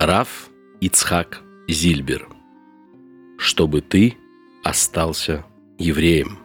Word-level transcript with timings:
Раф 0.00 0.48
Ицхак 0.80 1.42
Зильбер. 1.66 2.28
Чтобы 3.36 3.80
ты 3.80 4.16
остался 4.62 5.44
евреем. 5.76 6.38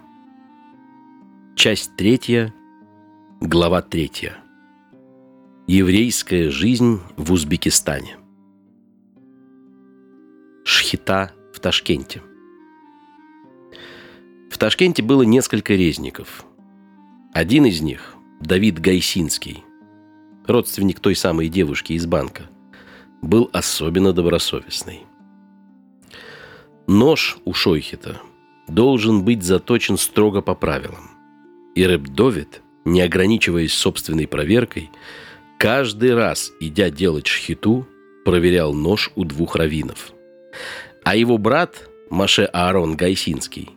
Часть 1.55 1.96
третья, 1.96 2.52
глава 3.42 3.84
третья. 3.84 4.38
Еврейская 5.68 6.50
жизнь 6.50 7.00
в 7.16 7.31
Узбекистане. 7.31 8.18
Шхита 10.63 11.31
в 11.54 11.60
Ташкенте. 11.60 12.24
В 14.49 14.58
Ташкенте 14.58 15.04
было 15.04 15.22
несколько 15.22 15.76
резников. 15.76 16.44
Один 17.35 17.67
из 17.67 17.81
них, 17.81 18.16
Давид 18.41 18.80
Гайсинский, 18.80 19.63
родственник 20.48 20.99
той 20.99 21.16
самой 21.16 21.49
девушки 21.49 21.94
из 21.94 22.08
банка, 22.08 22.49
был 23.23 23.49
особенно 23.53 24.13
добросовестный. 24.13 25.04
Нож 26.86 27.38
у 27.46 27.54
Шойхета 27.54 28.20
должен 28.68 29.23
быть 29.23 29.44
заточен 29.44 29.98
строго 29.98 30.41
по 30.41 30.54
правилам. 30.54 31.09
И 31.76 31.86
Рэб 31.86 32.09
Довид, 32.09 32.62
не 32.86 33.02
ограничиваясь 33.02 33.73
собственной 33.73 34.27
проверкой, 34.27 34.91
каждый 35.58 36.13
раз, 36.13 36.52
идя 36.59 36.90
делать 36.90 37.26
шхиту, 37.26 37.88
проверял 38.26 38.73
нож 38.73 39.12
у 39.16 39.24
двух 39.24 39.55
раввинов. 39.55 40.12
А 41.04 41.16
его 41.16 41.38
брат, 41.38 41.90
Маше 42.10 42.44
Аарон 42.44 42.96
Гайсинский, 42.96 43.70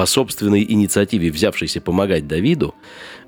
по 0.00 0.06
собственной 0.06 0.64
инициативе 0.66 1.30
взявшийся 1.30 1.82
помогать 1.82 2.26
Давиду, 2.26 2.74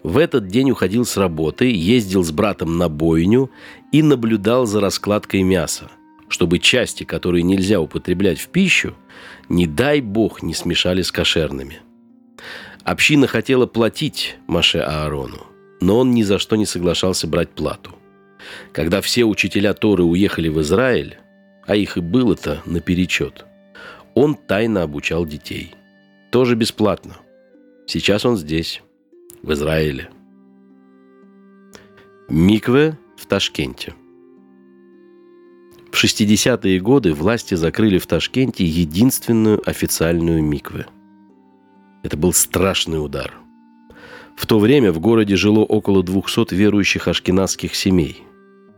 в 0.03 0.17
этот 0.17 0.47
день 0.47 0.71
уходил 0.71 1.05
с 1.05 1.19
работы, 1.19 1.71
ездил 1.71 2.25
с 2.25 2.31
братом 2.31 2.79
на 2.79 2.89
бойню 2.89 3.51
и 3.93 4.03
наблюдал 4.03 4.65
за 4.65 4.81
раскладкой 4.81 5.43
мяса, 5.43 5.91
чтобы 6.31 6.61
части, 6.61 7.05
которые 7.05 7.43
нельзя 7.43 7.79
употреблять 7.79 8.41
в 8.41 8.49
пищу, 8.49 8.95
не 9.51 9.67
дай 9.67 10.01
бог 10.01 10.43
не 10.43 10.55
смешали 10.55 11.03
с 11.03 11.13
кошерными. 11.13 11.81
Община 12.85 13.27
хотела 13.27 13.67
платить 13.67 14.37
Маше 14.47 14.79
Аарону, 14.79 15.43
но 15.83 15.99
он 15.99 16.13
ни 16.13 16.23
за 16.23 16.39
что 16.39 16.57
не 16.57 16.65
соглашался 16.65 17.27
брать 17.27 17.51
плату. 17.51 17.91
Когда 18.73 19.03
все 19.03 19.25
учителя 19.25 19.75
Торы 19.75 20.05
уехали 20.05 20.49
в 20.49 20.59
Израиль, 20.63 21.19
а 21.67 21.77
их 21.77 21.99
и 21.99 22.01
было-то 22.01 22.63
наперечет, 22.65 23.45
он 24.15 24.35
тайно 24.37 24.85
обучал 24.85 25.27
детей. 25.27 25.75
Тоже 26.33 26.55
бесплатно. 26.55 27.19
Сейчас 27.87 28.25
он 28.25 28.39
здесь, 28.39 28.81
в 29.43 29.53
Израиле. 29.53 30.09
Микве 32.31 32.99
в 33.19 33.27
Ташкенте. 33.27 33.93
В 35.93 36.03
60-е 36.03 36.81
годы 36.81 37.13
власти 37.13 37.55
закрыли 37.55 37.99
в 37.99 38.07
Ташкенте 38.07 38.65
единственную 38.65 39.61
официальную 39.69 40.43
микве. 40.43 40.87
Это 42.03 42.17
был 42.17 42.33
страшный 42.33 43.05
удар. 43.05 43.35
В 44.35 44.47
то 44.47 44.59
время 44.59 44.91
в 44.91 45.01
городе 45.01 45.37
жило 45.37 45.61
около 45.61 46.03
200 46.03 46.55
верующих 46.55 47.09
ашкенадских 47.09 47.75
семей, 47.75 48.23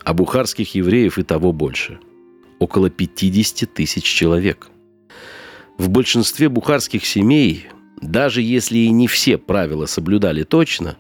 а 0.02 0.12
бухарских 0.12 0.74
евреев 0.74 1.18
и 1.18 1.22
того 1.22 1.52
больше– 1.52 2.00
около 2.58 2.90
50 2.90 3.72
тысяч 3.72 4.02
человек. 4.02 4.70
В 5.78 5.88
большинстве 5.88 6.48
бухарских 6.48 7.04
семей 7.04 7.68
даже 8.04 8.42
если 8.42 8.78
и 8.78 8.90
не 8.90 9.08
все 9.08 9.38
правила 9.38 9.86
соблюдали 9.86 10.42
точно, 10.42 10.96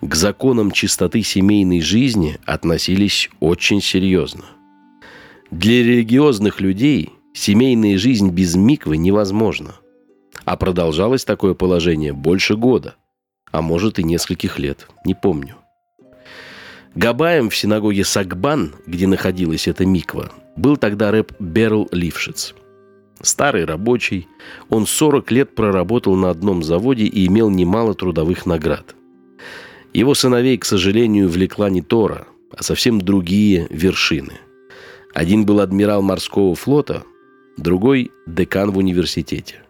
к 0.00 0.14
законам 0.14 0.70
чистоты 0.70 1.22
семейной 1.22 1.80
жизни 1.80 2.38
относились 2.44 3.30
очень 3.40 3.80
серьезно. 3.80 4.44
Для 5.50 5.82
религиозных 5.82 6.60
людей 6.60 7.10
семейная 7.34 7.98
жизнь 7.98 8.30
без 8.30 8.54
миквы 8.54 8.96
невозможна. 8.96 9.76
А 10.44 10.56
продолжалось 10.56 11.24
такое 11.24 11.54
положение 11.54 12.12
больше 12.12 12.56
года, 12.56 12.94
а 13.50 13.62
может 13.62 13.98
и 13.98 14.04
нескольких 14.04 14.58
лет, 14.58 14.88
не 15.04 15.14
помню. 15.14 15.56
Габаем 16.94 17.50
в 17.50 17.56
синагоге 17.56 18.04
Сагбан, 18.04 18.74
где 18.86 19.06
находилась 19.06 19.66
эта 19.66 19.84
миква, 19.84 20.30
был 20.56 20.76
тогда 20.76 21.10
рэп 21.10 21.32
Берл 21.40 21.88
Лившиц– 21.90 22.54
Старый 23.22 23.64
рабочий, 23.64 24.28
он 24.68 24.86
40 24.86 25.30
лет 25.30 25.54
проработал 25.54 26.16
на 26.16 26.30
одном 26.30 26.62
заводе 26.62 27.04
и 27.04 27.26
имел 27.26 27.50
немало 27.50 27.94
трудовых 27.94 28.44
наград. 28.46 28.94
Его 29.94 30.14
сыновей, 30.14 30.58
к 30.58 30.64
сожалению, 30.64 31.28
влекла 31.28 31.70
не 31.70 31.80
Тора, 31.80 32.26
а 32.50 32.62
совсем 32.62 33.00
другие 33.00 33.66
вершины. 33.70 34.34
Один 35.14 35.46
был 35.46 35.60
адмирал 35.60 36.02
морского 36.02 36.54
флота, 36.54 37.04
другой– 37.56 38.10
декан 38.26 38.70
в 38.70 38.78
университете. 38.78 39.62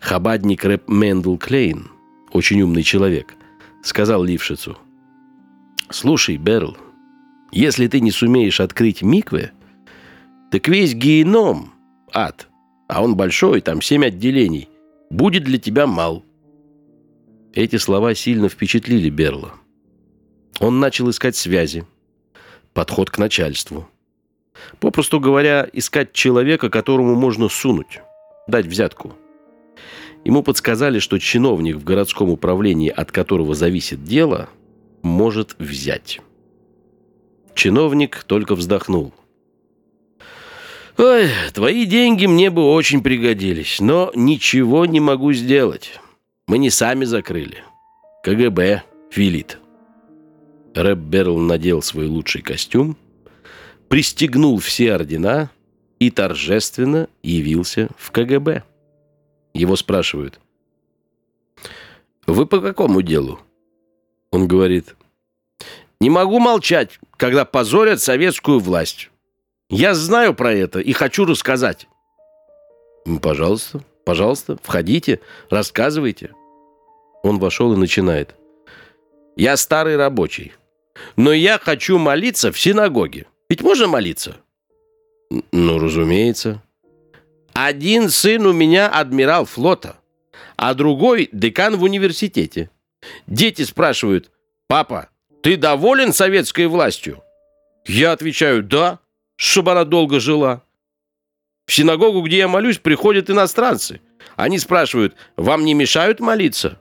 Хабадник 0.00 0.64
Рэп 0.64 0.88
Мендел 0.88 1.38
Клейн, 1.38 1.90
очень 2.32 2.60
умный 2.62 2.82
человек, 2.82 3.34
сказал 3.84 4.24
Лившицу, 4.24 4.76
«Слушай, 5.90 6.36
Берл, 6.36 6.76
если 7.52 7.86
ты 7.86 8.00
не 8.00 8.10
сумеешь 8.10 8.60
открыть 8.60 9.02
микве, 9.02 9.52
так 10.50 10.66
весь 10.66 10.94
геном– 10.94 11.72
ад, 12.16 12.48
а 12.88 13.02
он 13.02 13.14
большой, 13.14 13.60
там 13.60 13.82
семь 13.82 14.06
отделений, 14.06 14.68
будет 15.10 15.44
для 15.44 15.58
тебя 15.58 15.86
мал». 15.86 16.24
Эти 17.52 17.76
слова 17.76 18.14
сильно 18.14 18.48
впечатлили 18.48 19.10
Берла. 19.10 19.52
Он 20.60 20.80
начал 20.80 21.10
искать 21.10 21.36
связи, 21.36 21.86
подход 22.72 23.10
к 23.10 23.18
начальству. 23.18 23.88
Попросту 24.80 25.20
говоря, 25.20 25.68
искать 25.72 26.12
человека, 26.12 26.70
которому 26.70 27.14
можно 27.14 27.48
сунуть, 27.48 28.00
дать 28.46 28.66
взятку. 28.66 29.14
Ему 30.24 30.42
подсказали, 30.42 30.98
что 30.98 31.18
чиновник 31.18 31.76
в 31.76 31.84
городском 31.84 32.30
управлении, 32.30 32.88
от 32.88 33.12
которого 33.12 33.54
зависит 33.54 34.04
дело, 34.04 34.48
может 35.02 35.56
взять. 35.58 36.20
Чиновник 37.54 38.24
только 38.24 38.54
вздохнул– 38.54 39.12
Ой, 40.98 41.28
твои 41.52 41.84
деньги 41.84 42.24
мне 42.24 42.48
бы 42.48 42.72
очень 42.72 43.02
пригодились, 43.02 43.80
но 43.80 44.10
ничего 44.14 44.86
не 44.86 44.98
могу 44.98 45.32
сделать. 45.34 46.00
Мы 46.46 46.56
не 46.56 46.70
сами 46.70 47.04
закрыли. 47.04 47.62
КГБ 48.22 48.82
велит. 49.14 49.58
Рэп 50.74 50.98
Берл 50.98 51.38
надел 51.38 51.82
свой 51.82 52.06
лучший 52.06 52.40
костюм, 52.40 52.96
пристегнул 53.88 54.58
все 54.58 54.94
ордена 54.94 55.50
и 55.98 56.10
торжественно 56.10 57.08
явился 57.22 57.88
в 57.98 58.10
КГБ. 58.10 58.62
Его 59.52 59.76
спрашивают. 59.76 60.40
«Вы 62.26 62.46
по 62.46 62.60
какому 62.60 63.02
делу?» 63.02 63.38
Он 64.30 64.48
говорит. 64.48 64.96
«Не 66.00 66.10
могу 66.10 66.40
молчать, 66.40 66.98
когда 67.16 67.44
позорят 67.44 68.00
советскую 68.00 68.60
власть. 68.60 69.10
Я 69.68 69.94
знаю 69.94 70.32
про 70.34 70.52
это 70.52 70.78
и 70.78 70.92
хочу 70.92 71.24
рассказать. 71.24 71.88
Пожалуйста, 73.20 73.82
пожалуйста, 74.04 74.58
входите, 74.62 75.20
рассказывайте. 75.50 76.32
Он 77.24 77.38
вошел 77.38 77.72
и 77.72 77.76
начинает. 77.76 78.36
Я 79.36 79.56
старый 79.56 79.96
рабочий, 79.96 80.52
но 81.16 81.32
я 81.32 81.58
хочу 81.58 81.98
молиться 81.98 82.52
в 82.52 82.60
синагоге. 82.60 83.26
Ведь 83.48 83.62
можно 83.62 83.88
молиться? 83.88 84.36
Ну, 85.50 85.78
разумеется. 85.80 86.62
Один 87.52 88.08
сын 88.08 88.46
у 88.46 88.52
меня 88.52 88.88
адмирал 88.88 89.46
флота, 89.46 89.96
а 90.56 90.74
другой 90.74 91.28
декан 91.32 91.76
в 91.76 91.82
университете. 91.82 92.70
Дети 93.26 93.62
спрашивают, 93.62 94.30
папа, 94.68 95.08
ты 95.42 95.56
доволен 95.56 96.12
советской 96.12 96.66
властью? 96.66 97.22
Я 97.84 98.12
отвечаю, 98.12 98.62
да 98.62 99.00
чтобы 99.36 99.72
она 99.72 99.84
долго 99.84 100.20
жила. 100.20 100.62
В 101.66 101.72
синагогу, 101.72 102.22
где 102.22 102.38
я 102.38 102.48
молюсь, 102.48 102.78
приходят 102.78 103.30
иностранцы. 103.30 104.00
Они 104.36 104.58
спрашивают, 104.58 105.14
вам 105.36 105.64
не 105.64 105.74
мешают 105.74 106.20
молиться? 106.20 106.80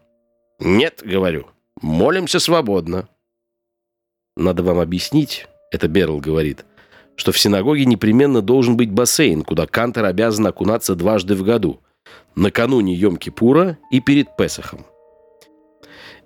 Нет, 0.59 1.01
говорю, 1.03 1.47
молимся 1.81 2.39
свободно. 2.39 3.09
Надо 4.37 4.63
вам 4.63 4.79
объяснить, 4.79 5.47
это 5.71 5.87
Берл 5.87 6.19
говорит, 6.19 6.65
что 7.15 7.31
в 7.31 7.39
синагоге 7.39 7.85
непременно 7.85 8.41
должен 8.41 8.77
быть 8.77 8.91
бассейн, 8.91 9.43
куда 9.43 9.65
кантор 9.65 10.05
обязан 10.05 10.45
окунаться 10.47 10.95
дважды 10.95 11.35
в 11.35 11.43
году, 11.43 11.81
накануне 12.35 12.95
Йом-Кипура 12.95 13.77
и 13.91 14.01
перед 14.01 14.35
Песохом. 14.37 14.85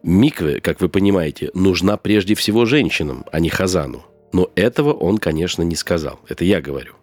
Микве, 0.01 0.61
как 0.61 0.81
вы 0.81 0.89
понимаете, 0.89 1.51
нужна 1.53 1.97
прежде 1.97 2.33
всего 2.33 2.65
женщинам, 2.65 3.25
а 3.31 3.39
не 3.39 3.49
хазану. 3.49 4.05
Но 4.31 4.51
этого 4.55 4.93
он, 4.93 5.17
конечно, 5.17 5.63
не 5.63 5.75
сказал. 5.75 6.19
Это 6.27 6.45
я 6.45 6.61
говорю. 6.61 6.93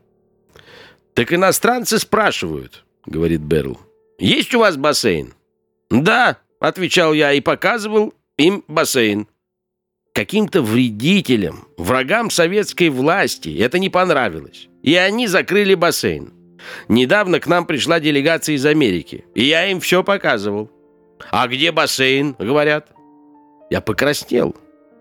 «Так 1.14 1.32
иностранцы 1.32 1.98
спрашивают»,— 1.98 2.84
говорит 3.06 3.40
Берл. 3.40 3.80
«Есть 4.18 4.54
у 4.54 4.60
вас 4.60 4.76
бассейн?» 4.76 5.34
«Да»,— 5.90 6.38
отвечал 6.60 7.14
я 7.14 7.32
и 7.32 7.40
показывал 7.40 8.12
им 8.36 8.64
бассейн. 8.68 9.26
Каким-то 10.12 10.62
вредителям, 10.62 11.68
врагам 11.76 12.30
советской 12.30 12.88
власти 12.88 13.54
это 13.58 13.78
не 13.78 13.90
понравилось. 13.90 14.68
И 14.82 14.94
они 14.94 15.26
закрыли 15.26 15.74
бассейн. 15.74 16.32
Недавно 16.88 17.40
к 17.40 17.46
нам 17.46 17.66
пришла 17.66 18.00
делегация 18.00 18.54
из 18.54 18.64
Америки, 18.66 19.24
и 19.34 19.44
я 19.44 19.66
им 19.66 19.80
все 19.80 20.02
показывал. 20.02 20.70
«А 21.30 21.48
где 21.48 21.72
бассейн?»— 21.72 22.36
говорят. 22.38 22.88
Я 23.70 23.80
покраснел. 23.80 24.54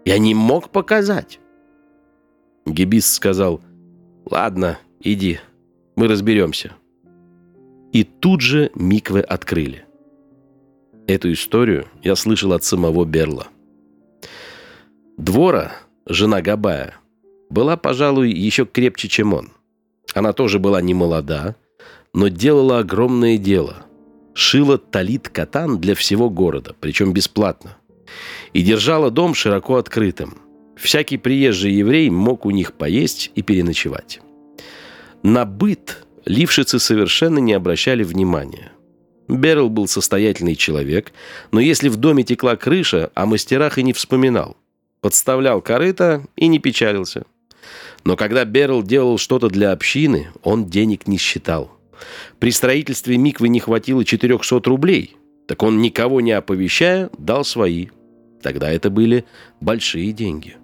Я 0.06 0.18
не 0.18 0.34
мог 0.34 0.70
показать. 0.70 1.40
Гибис 2.66 3.12
сказал, 3.14 3.62
«Ладно, 4.26 4.80
иди, 5.00 5.40
мы 5.96 6.08
разберемся». 6.08 6.74
И 7.94 8.04
тут 8.04 8.42
же 8.42 8.72
миквы 8.76 9.22
открыли. 9.22 9.86
Эту 11.08 11.32
историю 11.32 11.88
я 12.04 12.16
слышал 12.16 12.54
от 12.54 12.64
самого 12.64 13.06
Берла. 13.06 13.48
Двора, 15.18 15.74
жена 16.08 16.42
Габая, 16.42 16.96
была, 17.50 17.78
пожалуй, 17.78 18.32
еще 18.32 18.66
крепче, 18.66 19.08
чем 19.08 19.34
он. 19.34 19.52
Она 20.14 20.34
тоже 20.34 20.60
была 20.60 20.82
не 20.82 20.94
молода, 20.94 21.56
но 22.14 22.28
делала 22.28 22.80
огромное 22.80 23.38
дело. 23.38 23.86
Шила 24.34 24.78
талит-катан 24.78 25.80
для 25.80 25.96
всего 25.96 26.30
города, 26.30 26.76
причем 26.80 27.14
бесплатно. 27.14 27.78
И 28.52 28.62
держала 28.62 29.12
дом 29.12 29.36
широко 29.36 29.76
открытым. 29.76 30.40
Всякий 30.76 31.18
приезжий 31.18 31.74
еврей 31.74 32.10
мог 32.10 32.46
у 32.46 32.52
них 32.52 32.74
поесть 32.74 33.32
и 33.36 33.42
переночевать. 33.42 34.22
На 35.24 35.46
быт 35.46 36.06
лившицы 36.26 36.80
совершенно 36.80 37.40
не 37.40 37.54
обращали 37.54 38.04
внимания. 38.04 38.72
Берл 39.28 39.70
был 39.70 39.88
состоятельный 39.88 40.56
человек, 40.56 41.12
но 41.52 41.60
если 41.60 41.90
в 41.90 41.96
доме 41.96 42.24
текла 42.24 42.56
крыша, 42.56 43.10
о 43.16 43.26
мастерах 43.26 43.78
и 43.78 43.84
не 43.84 43.94
вспоминал. 43.94 44.56
Подставлял 45.02 45.62
корыто 45.62 46.26
и 46.36 46.48
не 46.48 46.60
печалился. 46.60 47.26
Но 48.04 48.16
когда 48.16 48.46
Берл 48.46 48.84
делал 48.84 49.18
что-то 49.18 49.50
для 49.50 49.72
общины, 49.72 50.30
он 50.44 50.66
денег 50.66 51.08
не 51.08 51.18
считал. 51.18 51.72
При 52.40 52.52
строительстве 52.52 53.18
Миквы 53.18 53.50
не 53.50 53.60
хватило 53.60 54.06
400 54.06 54.62
рублей, 54.66 55.18
так 55.48 55.64
он, 55.64 55.82
никого 55.82 56.22
не 56.22 56.32
оповещая, 56.32 57.10
дал 57.18 57.44
свои. 57.46 57.88
Тогда 58.42 58.70
это 58.70 58.90
были 58.90 59.26
большие 59.62 60.12
деньги. 60.12 60.58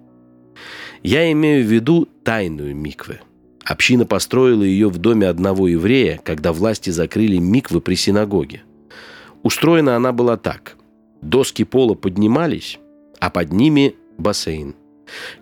Я 1.02 1.30
имею 1.32 1.64
в 1.64 1.68
виду 1.68 2.08
тайную 2.22 2.76
Миквы. 2.76 3.20
Община 3.64 4.06
построила 4.06 4.62
ее 4.62 4.88
в 4.88 4.98
доме 4.98 5.28
одного 5.28 5.68
еврея, 5.68 6.20
когда 6.22 6.52
власти 6.52 6.90
закрыли 6.90 7.38
Миквы 7.38 7.80
при 7.80 7.94
синагоге. 7.94 8.62
Устроена 9.42 9.96
она 9.96 10.12
была 10.12 10.36
так. 10.36 10.76
Доски 11.20 11.64
пола 11.64 11.94
поднимались, 11.94 12.78
а 13.20 13.30
под 13.30 13.52
ними 13.52 13.96
бассейн. 14.18 14.74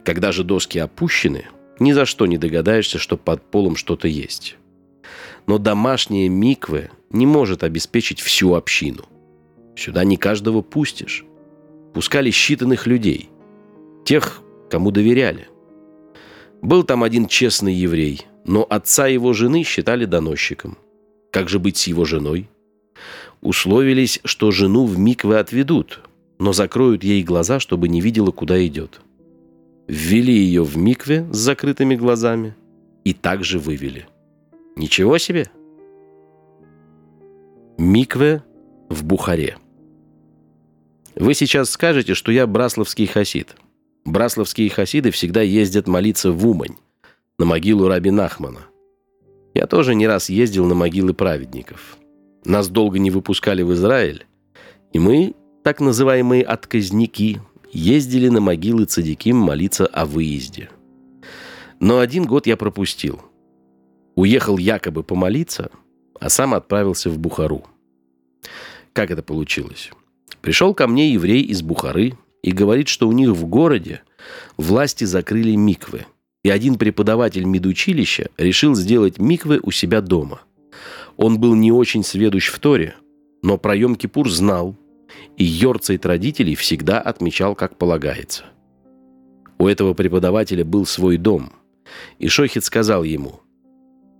Когда 0.05 0.33
же 0.33 0.45
доски 0.45 0.79
опущены, 0.79 1.47
ни 1.79 1.93
за 1.93 2.06
что 2.06 2.27
не 2.27 2.39
догадаешься, 2.39 2.99
что 2.99 3.17
под 3.17 3.43
полом 3.43 3.77
что-то 3.77 4.09
есть. 4.09 4.56
Но 5.47 5.59
домашние 5.59 6.29
миквы 6.29 6.91
не 7.11 7.27
может 7.27 7.65
обеспечить 7.65 8.21
всю 8.21 8.55
общину. 8.55 9.05
Сюда 9.77 10.05
не 10.05 10.17
каждого 10.17 10.63
пустишь. 10.63 11.25
Пускали 11.95 12.31
считанных 12.31 12.87
людей. 12.87 13.31
Тех, 14.05 14.43
кому 14.70 14.90
доверяли. 14.90 15.49
Был 16.62 16.84
там 16.84 17.02
один 17.02 17.26
честный 17.26 17.75
еврей, 17.75 18.26
но 18.44 18.67
отца 18.69 19.06
его 19.06 19.32
жены 19.32 19.64
считали 19.64 20.05
доносчиком. 20.05 20.78
Как 21.31 21.49
же 21.49 21.58
быть 21.58 21.76
с 21.76 21.87
его 21.87 22.05
женой? 22.05 22.49
Условились, 23.40 24.20
что 24.25 24.50
жену 24.50 24.87
в 24.87 24.99
миквы 24.99 25.38
отведут, 25.38 26.00
но 26.38 26.52
закроют 26.52 27.05
ей 27.05 27.22
глаза, 27.22 27.61
чтобы 27.61 27.88
не 27.88 28.00
видела, 28.00 28.31
куда 28.31 28.64
идет. 28.67 29.00
Ввели 29.88 30.32
ее 30.32 30.62
в 30.62 30.76
микве 30.76 31.26
с 31.32 31.37
закрытыми 31.37 31.96
глазами 31.96 32.55
и 33.05 33.12
также 33.12 33.58
вывели. 33.58 34.06
Ничего 34.76 35.19
себе! 35.19 35.50
Микве 37.78 38.43
в 38.90 39.05
Бухаре. 39.05 39.56
Вы 41.17 41.34
сейчас 41.34 41.70
скажете, 41.70 42.14
что 42.14 42.31
я 42.31 42.46
брасловский 42.46 43.06
хасид. 43.06 43.56
Брасловские 44.05 44.70
хасиды 44.70 45.11
всегда 45.11 45.43
ездят 45.43 45.87
молиться 45.87 46.32
в 46.32 46.47
Умань, 46.47 46.76
на 47.38 47.44
могилу 47.44 47.88
Раби 47.88 48.11
Нахмана. 48.11 48.67
Я 49.55 49.67
тоже 49.67 49.94
не 49.94 50.06
раз 50.06 50.29
ездил 50.29 50.67
на 50.67 50.75
могилы 50.75 51.12
праведников. 51.12 51.99
Нас 52.44 52.69
долго 52.69 52.99
не 52.99 53.11
выпускали 53.11 53.62
в 53.62 53.73
Израиль, 53.75 54.26
и 54.93 54.99
мы, 54.99 55.35
так 55.62 55.81
называемые 55.81 56.43
отказники, 56.43 57.41
ездили 57.73 58.29
на 58.29 58.41
могилы 58.41 58.87
цадиким 58.87 59.37
молиться 59.37 59.87
о 59.87 60.06
выезде. 60.06 60.70
Но 61.79 61.99
один 61.99 62.25
год 62.25 62.46
я 62.46 62.56
пропустил. 62.56 63.20
Уехал 64.14 64.58
якобы 64.58 65.03
помолиться, 65.03 65.70
а 66.19 66.29
сам 66.29 66.55
отправился 66.55 67.11
в 67.11 67.19
Бухару. 67.19 67.64
Как 68.93 69.11
это 69.11 69.23
получилось? 69.23 69.91
Пришел 70.41 70.75
ко 70.75 70.87
мне 70.87 71.12
еврей 71.12 71.43
из 71.43 71.62
Бухары 71.62 72.14
и 72.43 72.53
говорит, 72.53 72.89
что 72.89 73.09
у 73.09 73.13
них 73.13 73.31
в 73.31 73.47
городе 73.47 74.03
власти 74.57 75.05
закрыли 75.05 75.55
миквы, 75.55 76.07
и 76.43 76.51
один 76.51 76.77
преподаватель 76.77 77.45
медучилища 77.45 78.31
решил 78.39 78.75
сделать 78.75 79.19
миквы 79.19 79.61
у 79.63 79.71
себя 79.71 80.01
дома. 80.01 80.41
Он 81.17 81.39
был 81.39 81.55
не 81.55 81.73
очень 81.73 82.05
сведущ 82.05 82.49
в 82.49 82.59
Торе, 82.59 82.95
но 83.43 83.59
про 83.59 83.77
Йом-Кипур 83.77 84.29
знал– 84.29 84.77
и 85.37 85.45
Йорцейт 85.45 86.05
родителей 86.07 86.55
всегда 86.55 87.01
отмечал, 87.01 87.55
как 87.55 87.77
полагается. 87.77 88.45
У 89.59 89.67
этого 89.67 89.95
преподавателя 89.95 90.65
был 90.65 90.87
свой 90.87 91.17
дом, 91.17 91.53
и 92.19 92.29
Шохит 92.29 92.65
сказал 92.65 93.05
ему, 93.05 93.41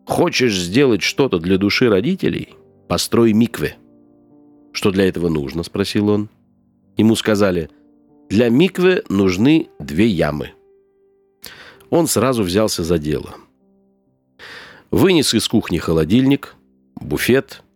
«Хочешь 0.07 0.59
сделать 0.59 1.03
что-то 1.03 1.39
для 1.39 1.57
души 1.57 1.89
родителей? 1.89 2.55
Построй 2.89 3.33
микве». 3.33 3.77
«Что 4.73 4.91
для 4.91 5.09
этого 5.09 5.29
нужно?»– 5.29 5.63
спросил 5.65 6.09
он. 6.09 6.29
Ему 6.97 7.17
сказали, 7.17 7.71
«Для 8.31 8.49
микве 8.49 9.03
нужны 9.09 9.69
две 9.79 10.06
ямы». 10.06 10.53
Он 11.91 12.06
сразу 12.06 12.43
взялся 12.43 12.85
за 12.85 12.99
дело. 12.99 13.35
Вынес 14.91 15.35
из 15.35 15.47
кухни 15.49 15.79
холодильник, 15.79 16.55
буфет– 16.97 17.62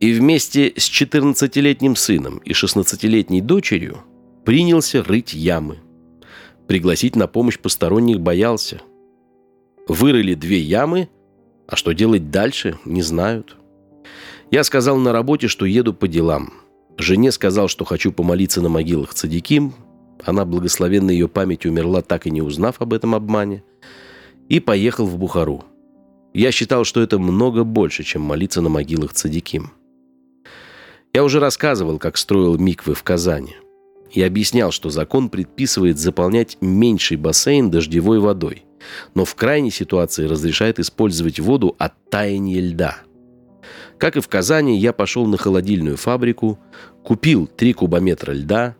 и 0.00 0.12
вместе 0.12 0.72
с 0.76 0.90
14-летним 0.90 1.94
сыном 1.94 2.38
и 2.38 2.52
16-летней 2.52 3.40
дочерью 3.40 3.98
принялся 4.44 5.02
рыть 5.02 5.34
ямы. 5.34 5.78
Пригласить 6.66 7.16
на 7.16 7.26
помощь 7.26 7.58
посторонних 7.58 8.20
боялся. 8.20 8.80
Вырыли 9.88 10.34
две 10.34 10.58
ямы, 10.58 11.08
а 11.66 11.76
что 11.76 11.92
делать 11.92 12.30
дальше, 12.30 12.78
не 12.84 13.02
знают. 13.02 13.56
Я 14.50 14.64
сказал 14.64 14.96
на 14.96 15.12
работе, 15.12 15.48
что 15.48 15.66
еду 15.66 15.92
по 15.92 16.08
делам. 16.08 16.54
Жене 16.96 17.32
сказал, 17.32 17.68
что 17.68 17.84
хочу 17.84 18.12
помолиться 18.12 18.62
на 18.62 18.68
могилах 18.68 19.14
Цадиким. 19.14 19.74
Она, 20.24 20.44
благословенная 20.44 21.14
ее 21.14 21.28
память, 21.28 21.66
умерла, 21.66 22.02
так 22.02 22.26
и 22.26 22.30
не 22.30 22.42
узнав 22.42 22.80
об 22.80 22.92
этом 22.92 23.14
обмане. 23.14 23.62
И 24.48 24.60
поехал 24.60 25.06
в 25.06 25.16
Бухару. 25.18 25.64
Я 26.32 26.52
считал, 26.52 26.84
что 26.84 27.00
это 27.00 27.18
много 27.18 27.64
больше, 27.64 28.02
чем 28.04 28.22
молиться 28.22 28.60
на 28.60 28.68
могилах 28.68 29.12
Цадиким. 29.12 29.72
Я 31.12 31.24
уже 31.24 31.40
рассказывал, 31.40 31.98
как 31.98 32.16
строил 32.16 32.56
миквы 32.56 32.94
в 32.94 33.02
Казани. 33.02 33.56
И 34.12 34.22
объяснял, 34.22 34.70
что 34.70 34.90
закон 34.90 35.28
предписывает 35.28 35.98
заполнять 35.98 36.58
меньший 36.60 37.16
бассейн 37.16 37.70
дождевой 37.70 38.18
водой, 38.18 38.64
но 39.14 39.24
в 39.24 39.34
крайней 39.34 39.70
ситуации 39.70 40.26
разрешает 40.26 40.78
использовать 40.78 41.38
воду 41.38 41.76
от 41.78 41.94
таяния 42.10 42.60
льда. 42.60 42.98
Как 43.98 44.16
и 44.16 44.20
в 44.20 44.28
Казани, 44.28 44.78
я 44.78 44.92
пошел 44.92 45.26
на 45.26 45.36
холодильную 45.36 45.96
фабрику, 45.96 46.58
купил 47.04 47.46
3 47.46 47.72
кубометра 47.74 48.32
льда, 48.32 48.76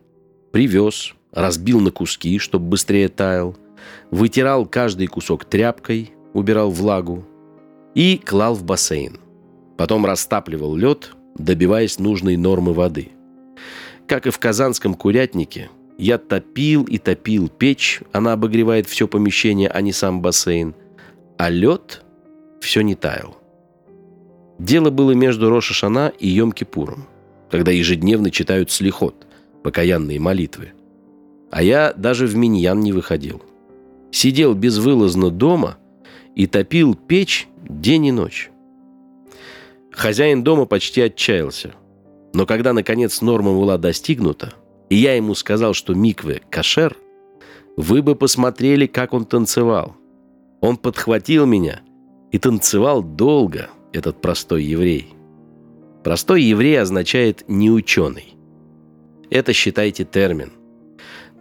привез, 0.51 1.15
разбил 1.33 1.81
на 1.81 1.91
куски, 1.91 2.39
чтобы 2.39 2.67
быстрее 2.67 3.09
таял, 3.09 3.57
вытирал 4.11 4.67
каждый 4.67 5.07
кусок 5.07 5.45
тряпкой, 5.45 6.13
убирал 6.33 6.71
влагу 6.71 7.25
и 7.95 8.19
клал 8.19 8.55
в 8.55 8.65
бассейн. 8.65 9.19
Потом 9.77 10.05
растапливал 10.05 10.77
лед, 10.77 11.13
добиваясь 11.37 11.99
нужной 11.99 12.37
нормы 12.37 12.73
воды. 12.73 13.09
Как 14.07 14.27
и 14.27 14.31
в 14.31 14.39
казанском 14.39 14.95
курятнике, 14.95 15.71
я 15.97 16.19
топил 16.19 16.85
и 16.85 16.99
топил 16.99 17.49
печь, 17.49 18.01
она 18.13 18.33
обогревает 18.33 18.87
все 18.87 19.07
помещение, 19.07 19.69
а 19.69 19.81
не 19.81 19.93
сам 19.93 20.23
бассейн, 20.23 20.75
а 21.39 21.51
лед 21.51 22.03
все 22.61 22.83
не 22.83 22.95
таял. 22.95 23.37
Дело 24.59 24.91
было 24.91 25.13
между 25.13 25.49
Рошашана 25.49 26.13
и 26.19 26.29
Йом-Кипуром, 26.39 27.01
когда 27.51 27.71
ежедневно 27.71 28.31
читают 28.31 28.71
слихот, 28.71 29.27
покаянные 29.63 30.21
молитвы. 30.21 30.73
А 31.51 31.63
я 31.63 31.93
даже 31.93 32.27
в 32.27 32.37
миньян 32.37 32.81
не 32.81 32.93
выходил. 32.93 33.43
Сидел 34.13 34.55
безвылазно 34.55 35.31
дома 35.31 35.79
и 36.35 36.47
топил 36.47 36.95
печь 36.95 37.49
день 37.69 38.07
и 38.07 38.13
ночь. 38.13 38.51
Хозяин 39.91 40.43
дома 40.45 40.67
почти 40.67 41.03
отчаялся. 41.03 41.75
Но 42.33 42.47
когда, 42.47 42.73
наконец, 42.73 43.21
норма 43.21 43.53
была 43.53 43.77
достигнута, 43.77 44.55
и 44.89 44.97
я 44.97 45.15
ему 45.15 45.35
сказал, 45.35 45.75
что 45.75 45.95
микве 45.95 46.43
кошер, 46.51 46.97
Вы 47.77 48.03
бы 48.03 48.15
посмотрели, 48.15 48.87
как 48.87 49.15
он 49.15 49.25
танцевал. 49.25 49.97
Он 50.61 50.77
подхватил 50.77 51.47
меня 51.47 51.81
и 52.31 52.39
танцевал 52.39 53.03
долго, 53.03 53.71
этот 53.93 54.21
простой 54.21 54.65
еврей. 54.65 55.15
Простой 56.05 56.43
еврей 56.43 56.81
означает 56.81 57.45
«неученый». 57.49 58.35
Это, 59.31 59.53
считайте, 59.53 60.05
термин. 60.05 60.53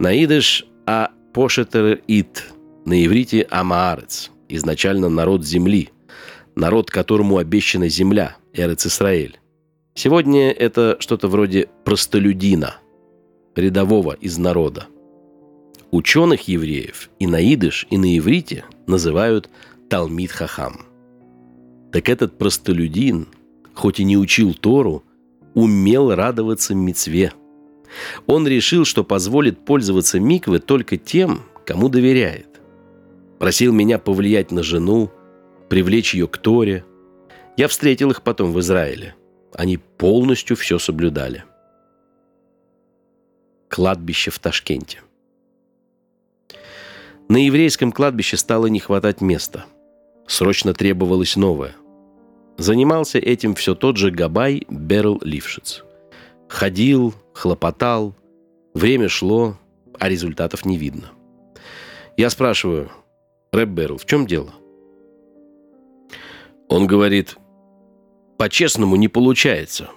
На 0.00 0.14
идыш 0.14 0.64
«а 0.86 1.10
пошетер 1.34 2.00
ит», 2.06 2.46
на 2.86 3.04
иврите 3.04 3.46
«амаарец», 3.50 4.30
изначально 4.48 5.10
народ 5.10 5.44
земли, 5.44 5.90
народ, 6.56 6.90
которому 6.90 7.36
обещана 7.36 7.90
земля, 7.90 8.38
Эрец 8.54 8.86
Исраэль. 8.86 9.38
Сегодня 9.94 10.52
это 10.52 10.96
что-то 11.00 11.28
вроде 11.28 11.68
простолюдина, 11.84 12.76
рядового 13.54 14.12
из 14.14 14.38
народа. 14.38 14.86
Ученых 15.90 16.48
евреев 16.48 17.10
и 17.18 17.26
на 17.26 17.38
идыш, 17.42 17.86
и 17.90 17.98
на 17.98 18.16
иврите 18.16 18.64
называют 18.86 19.50
Талмит 19.90 20.32
Хахам. 20.32 20.86
Так 21.92 22.08
этот 22.08 22.38
простолюдин, 22.38 23.28
хоть 23.74 24.00
и 24.00 24.04
не 24.04 24.16
учил 24.16 24.54
Тору, 24.54 25.04
умел 25.52 26.14
радоваться 26.14 26.74
мецве. 26.74 27.34
Он 28.26 28.46
решил, 28.46 28.84
что 28.84 29.04
позволит 29.04 29.64
пользоваться 29.64 30.20
миквы 30.20 30.58
только 30.58 30.96
тем, 30.96 31.42
кому 31.66 31.88
доверяет. 31.88 32.60
Просил 33.38 33.72
меня 33.72 33.98
повлиять 33.98 34.50
на 34.50 34.62
жену, 34.62 35.10
привлечь 35.68 36.14
ее 36.14 36.28
к 36.28 36.36
Торе. 36.38 36.84
Я 37.56 37.68
встретил 37.68 38.10
их 38.10 38.22
потом 38.22 38.52
в 38.52 38.60
Израиле. 38.60 39.14
Они 39.54 39.76
полностью 39.76 40.56
все 40.56 40.78
соблюдали. 40.78 41.44
Кладбище 43.68 44.30
в 44.30 44.38
Ташкенте. 44.38 45.00
На 47.28 47.44
еврейском 47.46 47.92
кладбище 47.92 48.36
стало 48.36 48.66
не 48.66 48.80
хватать 48.80 49.20
места. 49.20 49.64
Срочно 50.26 50.74
требовалось 50.74 51.36
новое. 51.36 51.76
Занимался 52.58 53.18
этим 53.18 53.54
все 53.54 53.74
тот 53.74 53.96
же 53.96 54.10
Габай 54.10 54.66
Берл 54.68 55.20
Лившиц. 55.22 55.84
Ходил, 56.48 57.14
хлопотал, 57.32 58.14
время 58.74 59.08
шло, 59.08 59.56
а 59.98 60.08
результатов 60.08 60.64
не 60.64 60.76
видно. 60.76 61.10
Я 62.16 62.30
спрашиваю, 62.30 62.90
Рэп 63.52 63.68
Берл, 63.68 63.96
в 63.96 64.06
чем 64.06 64.26
дело? 64.26 64.52
Он 66.68 66.86
говорит, 66.86 67.36
по-честному 68.38 68.96
не 68.96 69.08
получается. 69.08 69.90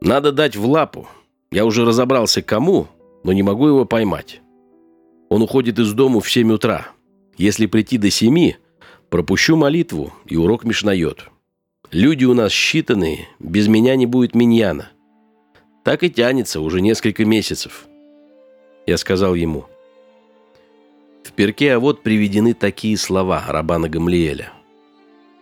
Надо 0.00 0.32
дать 0.32 0.56
в 0.56 0.66
лапу. 0.68 1.08
Я 1.50 1.64
уже 1.64 1.84
разобрался 1.84 2.42
кому, 2.42 2.88
но 3.22 3.32
не 3.32 3.42
могу 3.42 3.68
его 3.68 3.84
поймать. 3.84 4.40
Он 5.30 5.42
уходит 5.42 5.78
из 5.78 5.92
дому 5.94 6.20
в 6.20 6.30
7 6.30 6.52
утра. 6.52 6.88
Если 7.36 7.66
прийти 7.66 7.96
до 7.96 8.10
7, 8.10 8.52
пропущу 9.08 9.56
молитву, 9.56 10.12
и 10.26 10.36
урок 10.36 10.64
мешнает. 10.64 11.28
Люди 11.90 12.24
у 12.24 12.34
нас 12.34 12.52
считанные, 12.52 13.20
без 13.38 13.68
меня 13.68 13.96
не 13.96 14.06
будет 14.06 14.34
миньяна. 14.34 14.90
Так 15.84 16.02
и 16.02 16.10
тянется 16.10 16.60
уже 16.60 16.80
несколько 16.80 17.24
месяцев. 17.24 17.86
Я 18.86 18.96
сказал 18.96 19.34
ему. 19.34 19.66
В 21.22 21.32
перке 21.32 21.74
а 21.74 21.78
вот 21.78 22.02
приведены 22.02 22.54
такие 22.54 22.96
слова 22.96 23.44
Рабана 23.46 23.88
Гамлиэля– 23.88 24.52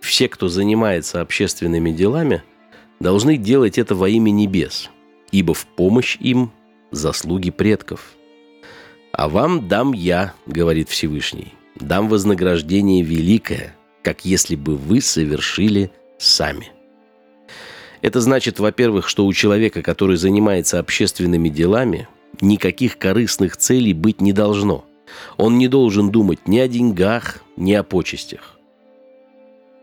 все, 0.02 0.28
кто 0.28 0.48
занимается 0.48 1.20
общественными 1.20 1.92
делами, 1.92 2.42
должны 2.98 3.36
делать 3.36 3.78
это 3.78 3.94
во 3.94 4.08
имя 4.08 4.30
небес, 4.30 4.90
ибо 5.30 5.54
в 5.54 5.64
помощь 5.64 6.16
им 6.18 6.50
заслуги 6.90 7.50
предков. 7.50 8.12
«А 9.12 9.28
вам 9.28 9.68
дам 9.68 9.92
я,— 9.92 10.34
говорит 10.46 10.88
Всевышний,— 10.88 11.54
дам 11.80 12.08
вознаграждение 12.08 13.02
великое, 13.02 13.76
как 14.02 14.24
если 14.24 14.56
бы 14.56 14.76
вы 14.76 15.00
совершили 15.00 15.92
сами». 16.18 16.71
Это 18.02 18.20
значит, 18.20 18.58
во-первых, 18.58 19.08
что 19.08 19.24
у 19.24 19.32
человека, 19.32 19.80
который 19.80 20.16
занимается 20.16 20.80
общественными 20.80 21.48
делами, 21.48 22.08
никаких 22.40 22.98
корыстных 22.98 23.56
целей 23.56 23.94
быть 23.94 24.20
не 24.20 24.32
должно. 24.32 24.84
Он 25.36 25.56
не 25.56 25.68
должен 25.68 26.10
думать 26.10 26.48
ни 26.48 26.58
о 26.58 26.66
деньгах, 26.66 27.38
ни 27.56 27.72
о 27.72 27.84
почестях. 27.84 28.58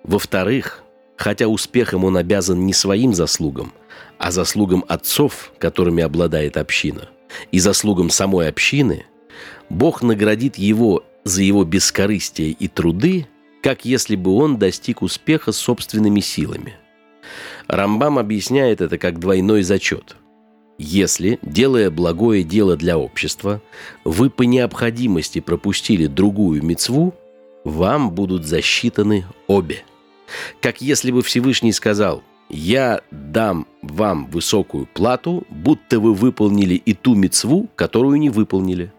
Во-вторых, 0.03 0.83
хотя 1.15 1.47
успехом 1.47 2.03
он 2.03 2.17
обязан 2.17 2.65
не 2.65 2.73
своим 2.73 3.13
заслугам, 3.13 3.71
а 4.17 4.31
заслугам 4.31 4.83
отцов, 4.87 5.53
которыми 5.57 6.03
обладает 6.03 6.57
община, 6.57 7.09
и 7.51 7.59
заслугам 7.59 8.09
самой 8.09 8.49
общины, 8.49 9.05
Бог 9.69 10.01
наградит 10.01 10.57
его 10.57 11.03
за 11.23 11.43
его 11.43 11.63
бескорыстие 11.63 12.51
и 12.51 12.67
труды, 12.67 13.27
как 13.61 13.85
если 13.85 14.15
бы 14.15 14.31
он 14.31 14.57
достиг 14.57 15.01
успеха 15.03 15.51
собственными 15.51 16.21
силами. 16.21 16.75
Рамбам 17.69 18.17
объясняет 18.17 18.81
это 18.81 18.97
как 18.97 19.19
двойной 19.19 19.61
зачет. 19.61 20.17
Если, 20.79 21.37
делая 21.43 21.91
благое 21.91 22.43
дело 22.43 22.75
для 22.75 22.97
общества, 22.97 23.61
вы 24.03 24.31
по 24.31 24.41
необходимости 24.41 25.39
пропустили 25.39 26.07
другую 26.07 26.63
мецву, 26.63 27.13
вам 27.63 28.11
будут 28.11 28.45
засчитаны 28.45 29.25
обе. 29.45 29.83
Как 30.61 30.81
если 30.81 31.11
бы 31.11 31.21
Всевышний 31.21 31.71
сказал, 31.71 32.23
«Я 32.49 33.01
дам 33.11 33.67
вам 33.83 34.25
высокую 34.27 34.87
плату, 34.87 35.43
будто 35.49 35.99
вы 35.99 36.15
выполнили 36.15 36.73
и 36.73 36.93
ту 36.95 37.13
мецву, 37.13 37.69
которую 37.75 38.19
не 38.19 38.31
выполнили». 38.31 38.91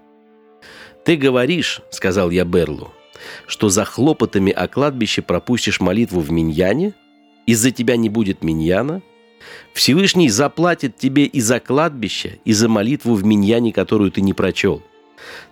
«Ты 1.05 1.17
говоришь,— 1.17 1.81
сказал 1.91 2.31
я 2.31 2.45
Берлу,— 2.45 2.93
что 3.49 3.69
за 3.69 3.85
хлопотами 3.85 4.53
о 4.53 4.69
кладбище 4.69 5.23
пропустишь 5.23 5.81
молитву 5.81 6.21
в 6.21 6.31
Миньяне? 6.31 6.95
Из-за 7.47 7.71
тебя 7.71 7.97
не 7.97 8.09
будет 8.09 8.43
Миньяна? 8.43 9.03
Всевышний 9.73 10.29
заплатит 10.29 10.97
тебе 10.97 11.25
и 11.25 11.41
за 11.41 11.61
кладбище, 11.61 12.41
и 12.45 12.53
за 12.53 12.69
молитву 12.69 13.15
в 13.15 13.25
Миньяне, 13.25 13.73
которую 13.73 14.11
ты 14.11 14.21
не 14.21 14.35
прочел. 14.35 14.83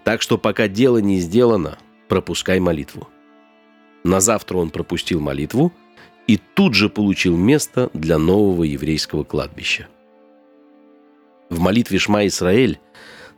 Так 0.04 0.22
что 0.22 0.38
пока 0.38 0.68
дело 0.68 0.98
не 0.98 1.20
сделано, 1.20 1.78
пропускай 2.08 2.60
молитву. 2.60 3.08
На 4.04 4.20
завтра 4.20 4.58
он 4.58 4.70
пропустил 4.70 5.20
молитву 5.20 5.72
и 6.26 6.38
тут 6.54 6.74
же 6.74 6.88
получил 6.88 7.36
место 7.36 7.90
для 7.94 8.18
нового 8.18 8.64
еврейского 8.64 9.24
кладбища. 9.24 9.88
В 11.50 11.58
молитве 11.60 11.98
Шма 11.98 12.26
Исраэль 12.26 12.78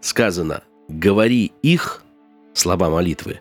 сказано 0.01 0.65
«Говори 0.89 1.53
их» 1.63 2.03
слова 2.53 2.91
молитвы, 2.91 3.41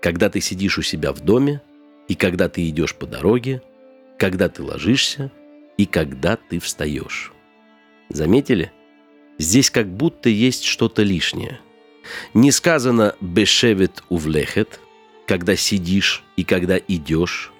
когда 0.00 0.30
ты 0.30 0.40
сидишь 0.40 0.78
у 0.78 0.82
себя 0.82 1.12
в 1.12 1.20
доме, 1.20 1.60
и 2.08 2.14
когда 2.14 2.48
ты 2.48 2.68
идешь 2.68 2.94
по 2.94 3.06
дороге, 3.06 3.62
когда 4.18 4.48
ты 4.48 4.62
ложишься 4.62 5.30
и 5.76 5.86
когда 5.86 6.36
ты 6.36 6.58
встаешь. 6.58 7.32
Заметили? 8.08 8.72
Здесь 9.38 9.70
как 9.70 9.88
будто 9.88 10.28
есть 10.28 10.64
что-то 10.64 11.02
лишнее. 11.02 11.60
Не 12.34 12.52
сказано 12.52 13.14
«бешевет 13.20 14.02
увлехет», 14.08 14.80
когда 15.26 15.56
сидишь 15.56 16.22
и 16.36 16.44
когда 16.44 16.78
идешь, 16.78 17.52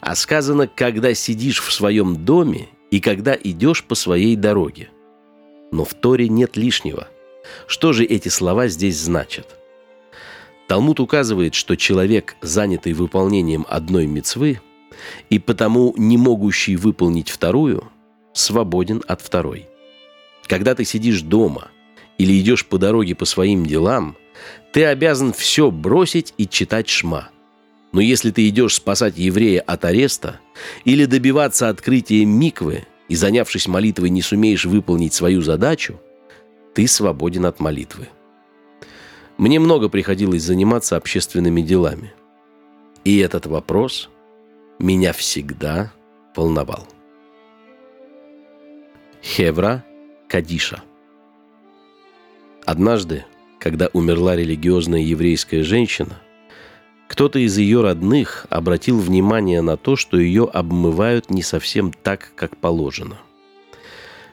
а 0.00 0.14
сказано, 0.14 0.68
когда 0.68 1.12
сидишь 1.14 1.60
в 1.60 1.72
своем 1.72 2.24
доме 2.24 2.68
и 2.90 3.00
когда 3.00 3.34
идешь 3.34 3.84
по 3.84 3.94
своей 3.94 4.36
дороге. 4.36 4.90
Но 5.72 5.84
в 5.84 5.94
Торе 5.94 6.28
нет 6.28 6.56
лишнего. 6.56 7.08
Что 7.66 7.92
же 7.92 8.04
эти 8.04 8.28
слова 8.28 8.68
здесь 8.68 8.98
значат? 8.98 9.56
Талмуд 10.68 11.00
указывает, 11.00 11.54
что 11.54 11.76
человек, 11.76 12.36
занятый 12.40 12.92
выполнением 12.92 13.66
одной 13.68 14.06
мецвы 14.06 14.60
и 15.28 15.38
потому 15.38 15.94
не 15.96 16.16
могущий 16.16 16.76
выполнить 16.76 17.30
вторую, 17.30 17.84
свободен 18.32 19.02
от 19.06 19.20
второй. 19.20 19.66
Когда 20.46 20.74
ты 20.74 20.84
сидишь 20.84 21.22
дома 21.22 21.68
или 22.18 22.38
идешь 22.40 22.66
по 22.66 22.78
дороге 22.78 23.14
по 23.14 23.24
своим 23.24 23.66
делам– 23.66 24.16
ты 24.72 24.84
обязан 24.84 25.32
все 25.32 25.70
бросить 25.70 26.34
и 26.38 26.46
читать 26.46 26.88
шма. 26.88 27.30
Но 27.92 28.00
если 28.00 28.30
ты 28.30 28.48
идешь 28.48 28.76
спасать 28.76 29.18
еврея 29.18 29.60
от 29.62 29.84
ареста 29.84 30.40
или 30.84 31.06
добиваться 31.06 31.68
открытия 31.68 32.24
миквы 32.24 32.84
и, 33.08 33.16
занявшись 33.16 33.66
молитвой, 33.66 34.10
не 34.10 34.22
сумеешь 34.22 34.64
выполнить 34.64 35.12
свою 35.12 35.42
задачу, 35.42 36.00
ты 36.74 36.86
свободен 36.86 37.46
от 37.46 37.58
молитвы. 37.58 38.08
Мне 39.38 39.58
много 39.58 39.88
приходилось 39.88 40.42
заниматься 40.42 40.96
общественными 40.96 41.62
делами. 41.62 42.12
И 43.04 43.18
этот 43.18 43.46
вопрос 43.46 44.08
меня 44.80 45.12
всегда 45.12 45.92
волновал. 46.34 46.88
Хевра 49.22 49.84
Кадиша. 50.28 50.82
Однажды 52.66 53.24
когда 53.60 53.88
умерла 53.92 54.34
религиозная 54.34 55.02
еврейская 55.02 55.62
женщина, 55.62 56.20
кто-то 57.06 57.38
из 57.38 57.58
ее 57.58 57.82
родных 57.82 58.46
обратил 58.48 58.98
внимание 58.98 59.60
на 59.60 59.76
то, 59.76 59.96
что 59.96 60.18
ее 60.18 60.48
обмывают 60.50 61.30
не 61.30 61.42
совсем 61.42 61.92
так, 61.92 62.32
как 62.34 62.56
положено. 62.56 63.18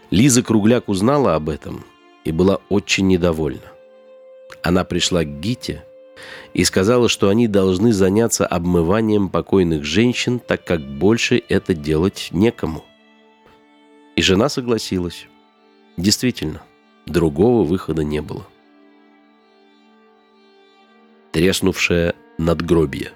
Лиза 0.09 0.41
Кругляк 0.41 0.87
узнала 0.87 1.35
об 1.35 1.49
этом 1.49 1.83
и 2.23 2.31
была 2.31 2.59
очень 2.69 3.07
недовольна. 3.07 3.73
Она 4.63 4.85
пришла 4.85 5.23
к 5.23 5.39
Гите 5.41 5.83
и 6.53 6.63
сказала, 6.63 7.09
что 7.09 7.29
они 7.29 7.47
должны 7.47 7.93
заняться 7.93 8.45
обмыванием 8.45 9.29
покойных 9.29 9.83
женщин, 9.83 10.39
так 10.39 10.63
как 10.63 10.81
больше 10.81 11.41
это 11.49 11.73
делать 11.73 12.29
некому. 12.31 12.83
И 14.15 14.21
жена 14.21 14.49
согласилась. 14.49 15.27
Действительно, 15.97 16.61
другого 17.05 17.63
выхода 17.63 18.03
не 18.03 18.21
было. 18.21 18.45
Треснувшее 21.31 22.15
надгробие. 22.37 23.11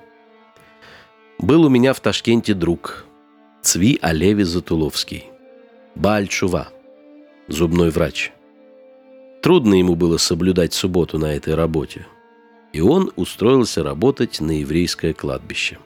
Был 1.38 1.66
у 1.66 1.70
меня 1.70 1.94
в 1.94 2.00
Ташкенте 2.00 2.54
друг, 2.54 3.06
Цви 3.62 3.98
Олеви 4.02 4.44
Затуловский, 4.44 5.26
Бальчува, 5.96 6.70
зубной 7.48 7.90
врач. 7.90 8.32
Трудно 9.42 9.74
ему 9.74 9.96
было 9.96 10.18
соблюдать 10.18 10.74
субботу 10.74 11.18
на 11.18 11.36
этой 11.36 11.56
работе, 11.56 12.06
и 12.74 12.82
он 12.82 13.12
устроился 13.16 13.84
работать 13.84 14.40
на 14.40 14.60
еврейское 14.60 15.14
кладбище. 15.14 15.78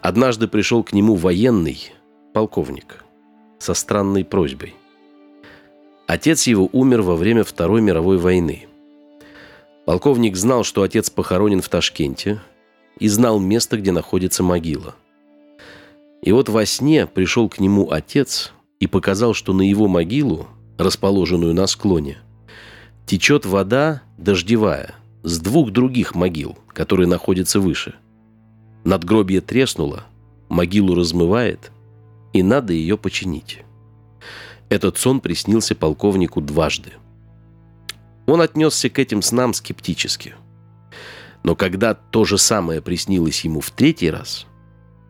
Однажды 0.00 0.48
пришел 0.48 0.84
к 0.84 0.92
нему 0.92 1.14
военный, 1.14 1.92
полковник, 2.32 3.04
со 3.58 3.74
странной 3.74 4.24
просьбой. 4.24 4.74
Отец 6.06 6.46
его 6.46 6.68
умер 6.72 7.02
во 7.02 7.16
время 7.16 7.44
Второй 7.44 7.80
мировой 7.80 8.18
войны. 8.18 8.68
Полковник 9.84 10.36
знал, 10.36 10.64
что 10.64 10.82
отец 10.82 11.10
похоронен 11.10 11.60
в 11.60 11.68
Ташкенте– 11.68 12.40
и 12.98 13.08
знал 13.08 13.38
место, 13.38 13.76
где 13.76 13.92
находится 13.92 14.42
могила. 14.42 14.94
И 16.22 16.32
вот 16.32 16.48
во 16.48 16.66
сне 16.66 17.06
пришел 17.06 17.48
к 17.48 17.60
нему 17.60 17.90
отец 17.90 18.52
и 18.80 18.86
показал, 18.86 19.34
что 19.34 19.52
на 19.52 19.62
его 19.62 19.88
могилу, 19.88 20.48
расположенную 20.76 21.54
на 21.54 21.66
склоне, 21.66 22.18
течет 23.06 23.46
вода 23.46 24.02
дождевая 24.16 24.94
с 25.28 25.38
двух 25.40 25.70
других 25.70 26.14
могил, 26.14 26.58
которые 26.68 27.06
находятся 27.06 27.60
выше. 27.60 27.94
Надгробие 28.84 29.40
треснуло, 29.40 30.04
могилу 30.48 30.94
размывает, 30.94 31.70
и 32.32 32.42
надо 32.42 32.72
ее 32.72 32.96
починить. 32.96 33.62
Этот 34.68 34.98
сон 34.98 35.20
приснился 35.20 35.74
полковнику 35.74 36.40
дважды. 36.40 36.92
Он 38.26 38.40
отнесся 38.40 38.90
к 38.90 38.98
этим 38.98 39.22
снам 39.22 39.54
скептически– 39.54 40.34
но 41.42 41.54
когда 41.56 41.94
то 41.94 42.24
же 42.24 42.38
самое 42.38 42.80
приснилось 42.80 43.44
ему 43.44 43.60
в 43.60 43.70
третий 43.70 44.10
раз, 44.10 44.46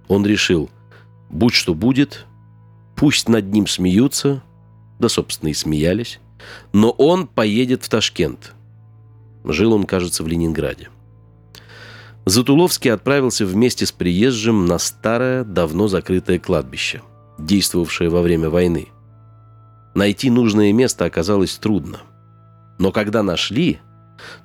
он 0.09 0.27
решил, 0.27 0.71
будь 1.31 1.55
что 1.55 1.75
будет, 1.75 2.27
пусть 2.97 3.29
над 3.29 3.53
ним 3.53 3.67
смеются, 3.67 4.43
да, 4.99 5.09
собственно, 5.09 5.51
и 5.51 5.55
смеялись, 5.55 6.21
но 6.73 6.91
он 6.91 7.27
поедет 7.27 7.85
в 7.85 7.89
Ташкент. 7.89 8.55
Жил 9.49 9.73
он, 9.73 9.85
кажется, 9.85 10.23
в 10.23 10.29
Ленинграде. 10.29 10.89
Затуловский 12.27 12.93
отправился 12.93 13.47
вместе 13.47 13.87
с 13.87 13.93
приезжим 13.93 14.67
на 14.67 14.79
старое, 14.79 15.45
давно 15.45 15.89
закрытое 15.89 16.39
кладбище, 16.39 17.01
действовавшее 17.39 18.11
во 18.11 18.21
время 18.21 18.51
войны. 18.51 18.89
Найти 19.95 20.29
нужное 20.31 20.73
место 20.75 21.07
оказалось 21.07 21.57
трудно. 21.57 22.01
Но 22.79 22.93
когда 22.93 23.23
нашли, 23.23 23.81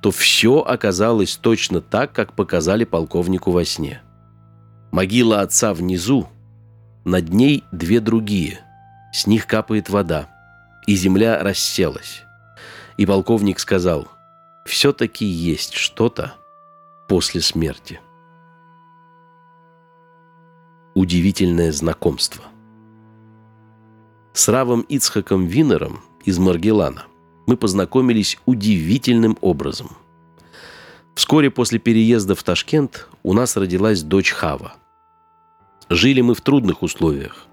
то 0.00 0.10
все 0.10 0.60
оказалось 0.60 1.36
точно 1.36 1.82
так, 1.82 2.12
как 2.12 2.32
показали 2.32 2.84
полковнику 2.84 3.50
во 3.50 3.66
сне. 3.66 4.00
Могила 4.90 5.42
отца 5.42 5.74
внизу, 5.74 6.28
над 7.04 7.28
ней 7.28 7.64
две 7.70 8.00
другие. 8.00 8.60
С 9.12 9.26
них 9.26 9.46
капает 9.46 9.90
вода, 9.90 10.28
и 10.86 10.94
земля 10.94 11.42
расселась. 11.42 12.22
И 12.96 13.04
полковник 13.04 13.58
сказал, 13.58 14.08
все-таки 14.64 15.24
есть 15.26 15.74
что-то 15.74 16.34
после 17.08 17.40
смерти. 17.40 18.00
Удивительное 20.94 21.72
знакомство. 21.72 22.44
С 24.32 24.48
Равом 24.48 24.80
Ицхаком 24.82 25.46
Винером 25.46 26.00
из 26.24 26.38
Маргелана 26.38 27.04
мы 27.46 27.56
познакомились 27.56 28.38
удивительным 28.46 29.36
образом. 29.40 29.96
Вскоре 31.14 31.50
после 31.50 31.78
переезда 31.78 32.34
в 32.34 32.42
Ташкент 32.42 33.08
у 33.22 33.34
нас 33.34 33.56
родилась 33.56 34.02
дочь 34.02 34.32
Хава. 34.32 34.74
Жили 35.90 36.22
мы 36.22 36.34
в 36.34 36.40
трудных 36.40 36.82
условиях. 36.82 37.46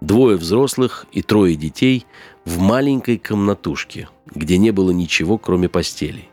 Двое 0.00 0.36
взрослых 0.36 1.06
и 1.12 1.22
трое 1.22 1.54
детей 1.54 2.04
в 2.44 2.58
маленькой 2.58 3.18
комнатушке, 3.18 4.08
где 4.26 4.58
не 4.58 4.72
было 4.72 4.90
ничего, 4.90 5.38
кроме 5.38 5.68
постелей. 5.68 6.31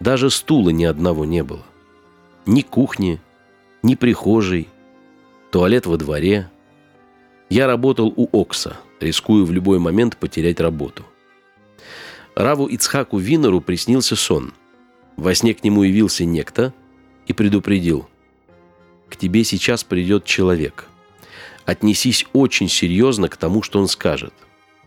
Даже 0.00 0.30
стула 0.30 0.70
ни 0.70 0.84
одного 0.84 1.24
не 1.24 1.42
было. 1.42 1.62
Ни 2.44 2.60
кухни, 2.60 3.20
ни 3.82 3.94
прихожей, 3.94 4.68
туалет 5.50 5.86
во 5.86 5.96
дворе. 5.96 6.50
Я 7.48 7.66
работал 7.66 8.12
у 8.14 8.28
Окса, 8.38 8.76
рискуя 9.00 9.44
в 9.44 9.52
любой 9.52 9.78
момент 9.78 10.16
потерять 10.16 10.60
работу– 10.60 11.04
Раву 12.36 12.66
Ицхаку 12.66 13.16
Винеру 13.16 13.62
приснился 13.62 14.14
сон. 14.14 14.52
Во 15.16 15.34
сне 15.34 15.54
к 15.54 15.64
нему 15.64 15.84
явился 15.84 16.26
некто 16.26 16.74
и 17.26 17.32
предупредил. 17.32 18.06
«К 19.08 19.16
тебе 19.16 19.42
сейчас 19.42 19.84
придет 19.84 20.26
человек. 20.26 20.86
Отнесись 21.64 22.26
очень 22.34 22.68
серьезно 22.68 23.30
к 23.30 23.38
тому, 23.38 23.62
что 23.62 23.80
он 23.80 23.88
скажет, 23.88 24.34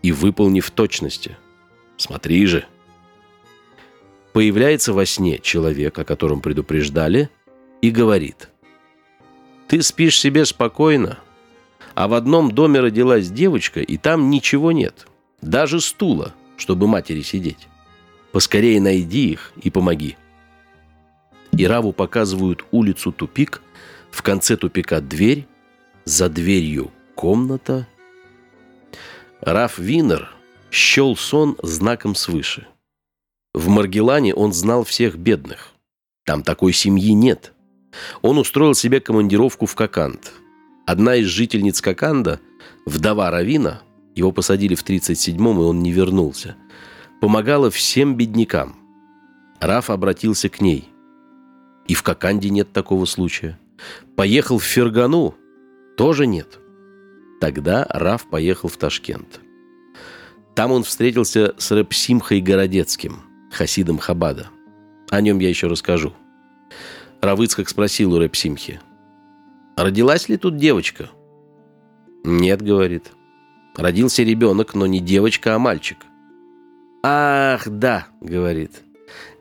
и 0.00 0.12
выполни 0.12 0.60
в 0.60 0.70
точности. 0.70 1.36
Смотри 1.96 2.46
же». 2.46 2.66
Появляется 4.32 4.92
во 4.92 5.06
сне 5.06 5.38
человек, 5.38 5.98
о 5.98 6.04
котором 6.04 6.40
предупреждали, 6.40 7.30
и 7.82 7.90
говорит. 7.90 8.48
«Ты 9.68 9.82
спишь 9.82 10.18
себе 10.18 10.44
спокойно, 10.44 11.18
а 11.94 12.08
в 12.08 12.14
одном 12.14 12.50
доме 12.50 12.80
родилась 12.80 13.30
девочка, 13.30 13.80
и 13.80 13.96
там 13.96 14.30
ничего 14.30 14.72
нет, 14.72 15.06
даже 15.40 15.80
стула 15.80 16.34
чтобы 16.60 16.86
матери 16.86 17.22
сидеть. 17.22 17.68
Поскорее 18.32 18.80
найди 18.80 19.32
их 19.32 19.52
и 19.62 19.70
помоги. 19.70 20.16
И 21.56 21.66
Раву 21.66 21.92
показывают 21.92 22.64
улицу 22.70 23.12
тупик, 23.12 23.62
в 24.10 24.22
конце 24.22 24.56
тупика 24.56 25.00
дверь, 25.00 25.46
за 26.04 26.28
дверью 26.28 26.90
комната. 27.14 27.88
Раф 29.40 29.78
Винер 29.78 30.30
счел 30.70 31.16
сон 31.16 31.56
знаком 31.62 32.14
свыше. 32.14 32.66
В 33.52 33.68
Маргелане 33.68 34.34
он 34.34 34.52
знал 34.52 34.84
всех 34.84 35.16
бедных. 35.16 35.72
Там 36.24 36.42
такой 36.42 36.72
семьи 36.72 37.12
нет. 37.12 37.52
Он 38.22 38.38
устроил 38.38 38.74
себе 38.74 39.00
командировку 39.00 39.66
в 39.66 39.74
Коканд. 39.74 40.32
Одна 40.86 41.16
из 41.16 41.26
жительниц 41.26 41.80
Коканда, 41.80 42.40
вдова 42.86 43.30
Равина, 43.30 43.82
его 44.14 44.32
посадили 44.32 44.74
в 44.74 44.84
37-м, 44.84 45.60
и 45.60 45.64
он 45.64 45.82
не 45.82 45.92
вернулся. 45.92 46.56
Помогала 47.20 47.70
всем 47.70 48.16
беднякам. 48.16 48.76
Раф 49.60 49.90
обратился 49.90 50.48
к 50.48 50.60
ней. 50.60 50.88
И 51.86 51.94
в 51.94 52.02
Коканде 52.02 52.50
нет 52.50 52.72
такого 52.72 53.04
случая. 53.04 53.58
Поехал 54.16 54.58
в 54.58 54.64
Фергану. 54.64 55.34
Тоже 55.96 56.26
нет. 56.26 56.58
Тогда 57.40 57.86
Раф 57.88 58.28
поехал 58.28 58.68
в 58.68 58.76
Ташкент. 58.76 59.40
Там 60.54 60.72
он 60.72 60.84
встретился 60.84 61.54
с 61.58 61.70
Рэпсимхой 61.70 62.40
Городецким, 62.40 63.22
хасидом 63.50 63.98
Хабада. 63.98 64.48
О 65.10 65.20
нем 65.20 65.38
я 65.38 65.48
еще 65.48 65.66
расскажу. 65.66 66.14
Равыцкак 67.20 67.68
спросил 67.68 68.14
у 68.14 68.18
Рэпсимхи. 68.18 68.80
«Родилась 69.76 70.28
ли 70.28 70.36
тут 70.36 70.56
девочка?» 70.56 71.10
«Нет»,— 72.24 72.62
говорит. 72.62 73.12
Родился 73.76 74.22
ребенок, 74.22 74.74
но 74.74 74.86
не 74.86 75.00
девочка, 75.00 75.54
а 75.54 75.58
мальчик. 75.58 75.98
«Ах, 77.02 77.68
да»,— 77.68 78.08
говорит. 78.20 78.82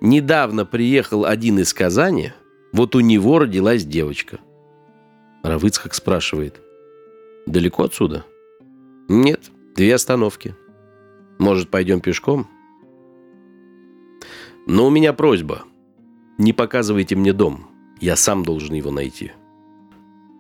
«Недавно 0.02 0.66
приехал 0.66 1.26
один 1.26 1.60
из 1.60 1.74
Казани, 1.74 2.32
вот 2.72 2.96
у 2.96 3.00
него 3.00 3.40
родилась 3.40 3.86
девочка». 3.86 4.40
Равыцкак 5.44 5.94
спрашивает. 5.94 6.60
«Далеко 7.46 7.84
отсюда?» 7.84 8.26
«Нет, 9.08 9.52
две 9.76 9.96
остановки. 9.96 10.56
Может, 11.38 11.70
пойдем 11.70 12.02
пешком?» 12.02 12.48
«Но 14.70 14.86
у 14.86 14.92
меня 14.92 15.14
просьба. 15.14 15.64
Не 16.38 16.54
показывайте 16.54 17.16
мне 17.16 17.34
дом. 17.34 17.68
Я 18.00 18.16
сам 18.16 18.44
должен 18.44 18.76
его 18.76 18.92
найти». 18.92 19.32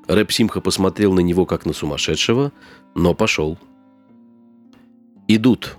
Рэп 0.07 0.31
Симха 0.31 0.61
посмотрел 0.61 1.13
на 1.13 1.19
него, 1.19 1.47
как 1.47 1.65
на 1.65 1.73
сумасшедшего, 1.73 2.51
но 2.93 3.15
пошел. 3.15 3.57
Идут. 5.27 5.77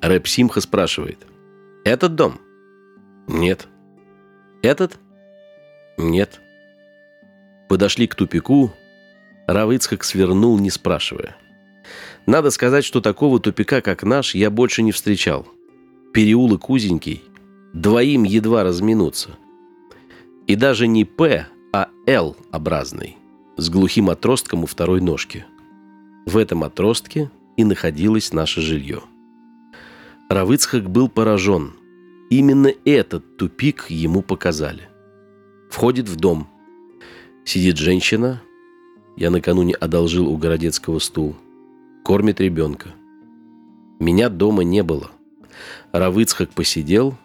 Рэп 0.00 0.26
Симха 0.26 0.60
спрашивает. 0.60 1.24
Этот 1.84 2.16
дом? 2.16 2.40
Нет. 3.28 3.68
Этот? 4.62 4.98
Нет. 5.96 6.40
Подошли 7.68 8.08
к 8.08 8.16
тупику. 8.16 8.72
Равыцхак 9.46 10.02
свернул, 10.02 10.58
не 10.58 10.70
спрашивая. 10.70 11.36
Надо 12.26 12.50
сказать, 12.50 12.84
что 12.84 13.00
такого 13.00 13.38
тупика, 13.38 13.80
как 13.80 14.02
наш, 14.02 14.34
я 14.34 14.50
больше 14.50 14.82
не 14.82 14.90
встречал. 14.90 15.46
Переулок 16.12 16.68
узенький, 16.70 17.22
Двоим 17.72 18.24
едва 18.24 18.64
разминуться. 18.64 19.30
И 20.46 20.56
даже 20.56 20.86
не 20.86 21.04
«П», 21.04 21.46
а 21.72 21.88
«Л» 22.06 22.36
с 23.56 23.70
глухим 23.70 24.08
отростком 24.08 24.64
у 24.64 24.66
второй 24.66 25.00
ножки. 25.00 25.44
В 26.26 26.36
этом 26.36 26.64
отростке 26.64 27.30
и 27.56 27.64
находилось 27.64 28.32
наше 28.32 28.60
жилье. 28.60 29.02
Равыцхак 30.30 30.88
был 30.88 31.08
поражен. 31.08 31.72
Именно 32.30 32.72
этот 32.84 33.36
тупик 33.36 33.86
ему 33.88 34.22
показали. 34.22 34.88
Входит 35.70 36.08
в 36.08 36.16
дом. 36.16 36.46
Сидит 37.44 37.78
женщина. 37.78 38.42
Я 39.16 39.30
накануне 39.30 39.74
одолжил 39.74 40.28
у 40.28 40.36
Городецкого 40.36 40.98
стул. 40.98 41.34
Кормит 42.04 42.40
ребенка. 42.40 42.90
Меня 43.98 44.28
дома 44.28 44.62
не 44.62 44.82
было. 44.82 45.10
Равыцхак 45.92 46.50
посидел, 46.50 47.16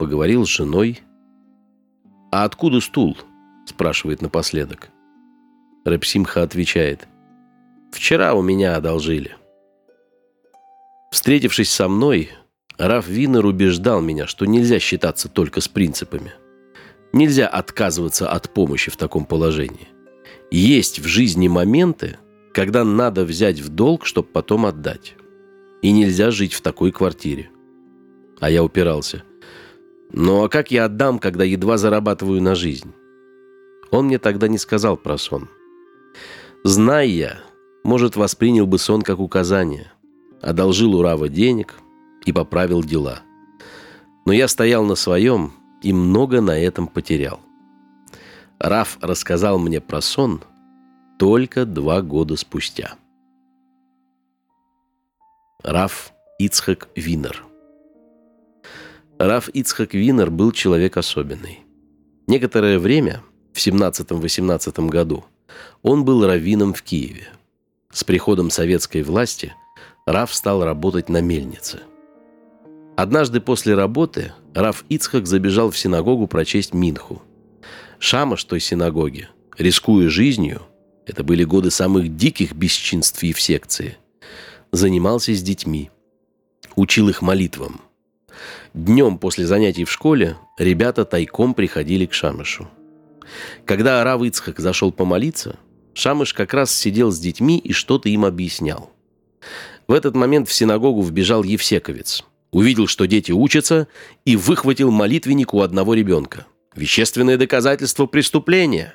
поговорил 0.00 0.46
с 0.46 0.48
женой. 0.48 1.02
«А 2.32 2.44
откуда 2.44 2.80
стул?»– 2.80 3.18
спрашивает 3.66 4.22
напоследок. 4.22 4.88
Репсимха 5.84 6.42
отвечает. 6.42 7.06
«Вчера 7.92 8.32
у 8.32 8.40
меня 8.40 8.76
одолжили». 8.76 9.36
Встретившись 11.12 11.70
со 11.70 11.86
мной, 11.86 12.30
Раф 12.78 13.08
Винер 13.08 13.44
убеждал 13.44 14.00
меня, 14.00 14.26
что 14.26 14.46
нельзя 14.46 14.78
считаться 14.78 15.28
только 15.28 15.60
с 15.60 15.68
принципами. 15.68 16.32
Нельзя 17.12 17.46
отказываться 17.46 18.30
от 18.30 18.54
помощи 18.54 18.90
в 18.90 18.96
таком 18.96 19.26
положении. 19.26 19.88
Есть 20.50 20.98
в 20.98 21.06
жизни 21.06 21.48
моменты, 21.48 22.16
когда 22.54 22.84
надо 22.84 23.26
взять 23.26 23.60
в 23.60 23.68
долг, 23.68 24.06
чтобы 24.06 24.28
потом 24.28 24.64
отдать. 24.64 25.14
И 25.82 25.92
нельзя 25.92 26.30
жить 26.30 26.54
в 26.54 26.62
такой 26.62 26.90
квартире. 26.90 27.50
А 28.40 28.48
я 28.48 28.64
упирался. 28.64 29.24
Ну 30.12 30.44
а 30.44 30.48
как 30.48 30.70
я 30.70 30.86
отдам, 30.86 31.18
когда 31.18 31.44
едва 31.44 31.78
зарабатываю 31.78 32.42
на 32.42 32.54
жизнь? 32.54 32.92
Он 33.90 34.06
мне 34.06 34.18
тогда 34.18 34.48
не 34.48 34.58
сказал 34.58 34.96
про 34.96 35.16
сон. 35.18 35.48
Зная 36.64 37.06
я, 37.06 37.40
может, 37.84 38.16
воспринял 38.16 38.66
бы 38.66 38.78
сон 38.78 39.02
как 39.02 39.20
указание. 39.20 39.92
Одолжил 40.42 40.94
у 40.94 41.02
Рава 41.02 41.28
денег 41.28 41.76
и 42.24 42.32
поправил 42.32 42.82
дела. 42.82 43.20
Но 44.26 44.32
я 44.32 44.48
стоял 44.48 44.84
на 44.84 44.94
своем 44.94 45.52
и 45.82 45.92
много 45.92 46.40
на 46.40 46.58
этом 46.58 46.86
потерял. 46.88 47.40
Раф 48.58 48.98
рассказал 49.00 49.58
мне 49.58 49.80
про 49.80 50.00
сон 50.00 50.42
только 51.18 51.64
два 51.64 52.02
года 52.02 52.36
спустя. 52.36 52.94
Раф 55.62 56.12
Ицхак 56.38 56.88
Винер 56.96 57.49
Раф 59.20 59.50
Ицхак 59.50 59.92
Винер 59.92 60.30
был 60.30 60.50
человек 60.50 60.96
особенный. 60.96 61.60
Некоторое 62.26 62.78
время, 62.78 63.22
в 63.52 63.58
17-18 63.58 64.88
году, 64.88 65.26
он 65.82 66.06
был 66.06 66.26
раввином 66.26 66.72
в 66.72 66.80
Киеве. 66.80 67.28
С 67.92 68.02
приходом 68.02 68.48
советской 68.48 69.02
власти 69.02 69.54
Раф 70.06 70.34
стал 70.34 70.64
работать 70.64 71.10
на 71.10 71.20
мельнице. 71.20 71.80
Однажды 72.96 73.42
после 73.42 73.74
работы 73.74 74.32
Раф 74.54 74.86
Ицхак 74.88 75.26
забежал 75.26 75.70
в 75.70 75.76
синагогу 75.76 76.26
прочесть 76.26 76.72
Минху. 76.72 77.20
Шамаш 77.98 78.42
той 78.44 78.60
синагоги, 78.60 79.28
рискуя 79.58 80.08
жизнью, 80.08 80.62
это 81.04 81.24
были 81.24 81.44
годы 81.44 81.70
самых 81.70 82.16
диких 82.16 82.54
бесчинств 82.54 83.22
и 83.22 83.34
в 83.34 83.40
секции, 83.42 83.98
занимался 84.72 85.34
с 85.34 85.42
детьми, 85.42 85.90
учил 86.74 87.10
их 87.10 87.20
молитвам. 87.20 87.82
Днем 88.74 89.18
после 89.18 89.46
занятий 89.46 89.84
в 89.84 89.90
школе 89.90 90.36
ребята 90.58 91.04
тайком 91.04 91.54
приходили 91.54 92.06
к 92.06 92.12
Шамышу. 92.12 92.68
Когда 93.64 94.02
Рав 94.04 94.22
Ицхак 94.22 94.58
зашел 94.60 94.92
помолиться, 94.92 95.58
Шамыш 95.94 96.34
как 96.34 96.54
раз 96.54 96.74
сидел 96.74 97.10
с 97.10 97.18
детьми 97.18 97.58
и 97.58 97.72
что-то 97.72 98.08
им 98.08 98.24
объяснял. 98.24 98.90
В 99.88 99.92
этот 99.92 100.14
момент 100.14 100.48
в 100.48 100.52
синагогу 100.52 101.02
вбежал 101.02 101.42
Евсековец– 101.42 102.24
увидел, 102.50 102.86
что 102.86 103.06
дети 103.06 103.32
учатся, 103.32 103.88
и 104.24 104.36
выхватил 104.36 104.90
молитвенник 104.90 105.54
у 105.54 105.60
одного 105.60 105.94
ребенка. 105.94 106.46
Вещественное 106.74 107.36
доказательство 107.36 108.06
преступления. 108.06 108.94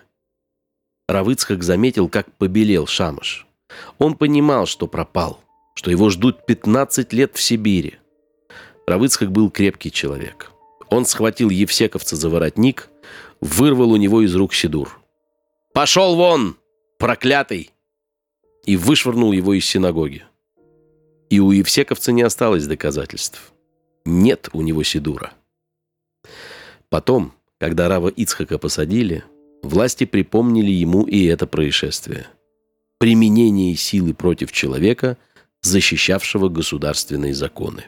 Равыцхак 1.08 1.64
заметил, 1.64 2.10
как 2.10 2.32
побелел 2.38 2.88
Шамыш. 2.88 3.48
Он 3.98 4.16
понимал, 4.16 4.66
что 4.66 4.88
пропал, 4.88 5.42
что 5.76 5.92
его 5.92 6.10
ждут 6.10 6.46
15 6.46 7.14
лет 7.14 7.36
в 7.36 7.42
Сибири. 7.42 7.96
Равыцхак 8.88 9.32
был 9.32 9.50
крепкий 9.50 9.92
человек. 9.92 10.52
Он 10.90 11.06
схватил 11.06 11.50
Евсековца 11.50 12.16
за 12.16 12.30
воротник, 12.30 12.90
вырвал 13.42 13.92
у 13.92 13.96
него 13.96 14.22
из 14.22 14.36
рук 14.36 14.54
Сидур. 14.54 15.00
«Пошел 15.74 16.16
вон, 16.16 16.58
проклятый!» 16.98 17.72
и 18.66 18.78
вышвырнул 18.78 19.32
его 19.32 19.54
из 19.54 19.66
синагоги. 19.66 20.24
И 21.30 21.40
у 21.40 21.52
Евсековца 21.52 22.12
не 22.12 22.24
осталось 22.24 22.66
доказательств. 22.66 23.54
Нет 24.06 24.50
у 24.54 24.62
него 24.62 24.84
Сидура. 24.84 25.34
Потом, 26.90 27.34
когда 27.60 27.88
Рава 27.88 28.10
Ицхака 28.10 28.58
посадили, 28.58 29.24
власти 29.62 30.06
припомнили 30.06 30.72
ему 30.72 31.04
и 31.04 31.26
это 31.26 31.48
происшествие. 31.48 32.28
Применение 33.00 33.76
силы 33.76 34.14
против 34.14 34.52
человека, 34.52 35.18
защищавшего 35.62 36.50
государственные 36.50 37.34
законы. 37.34 37.86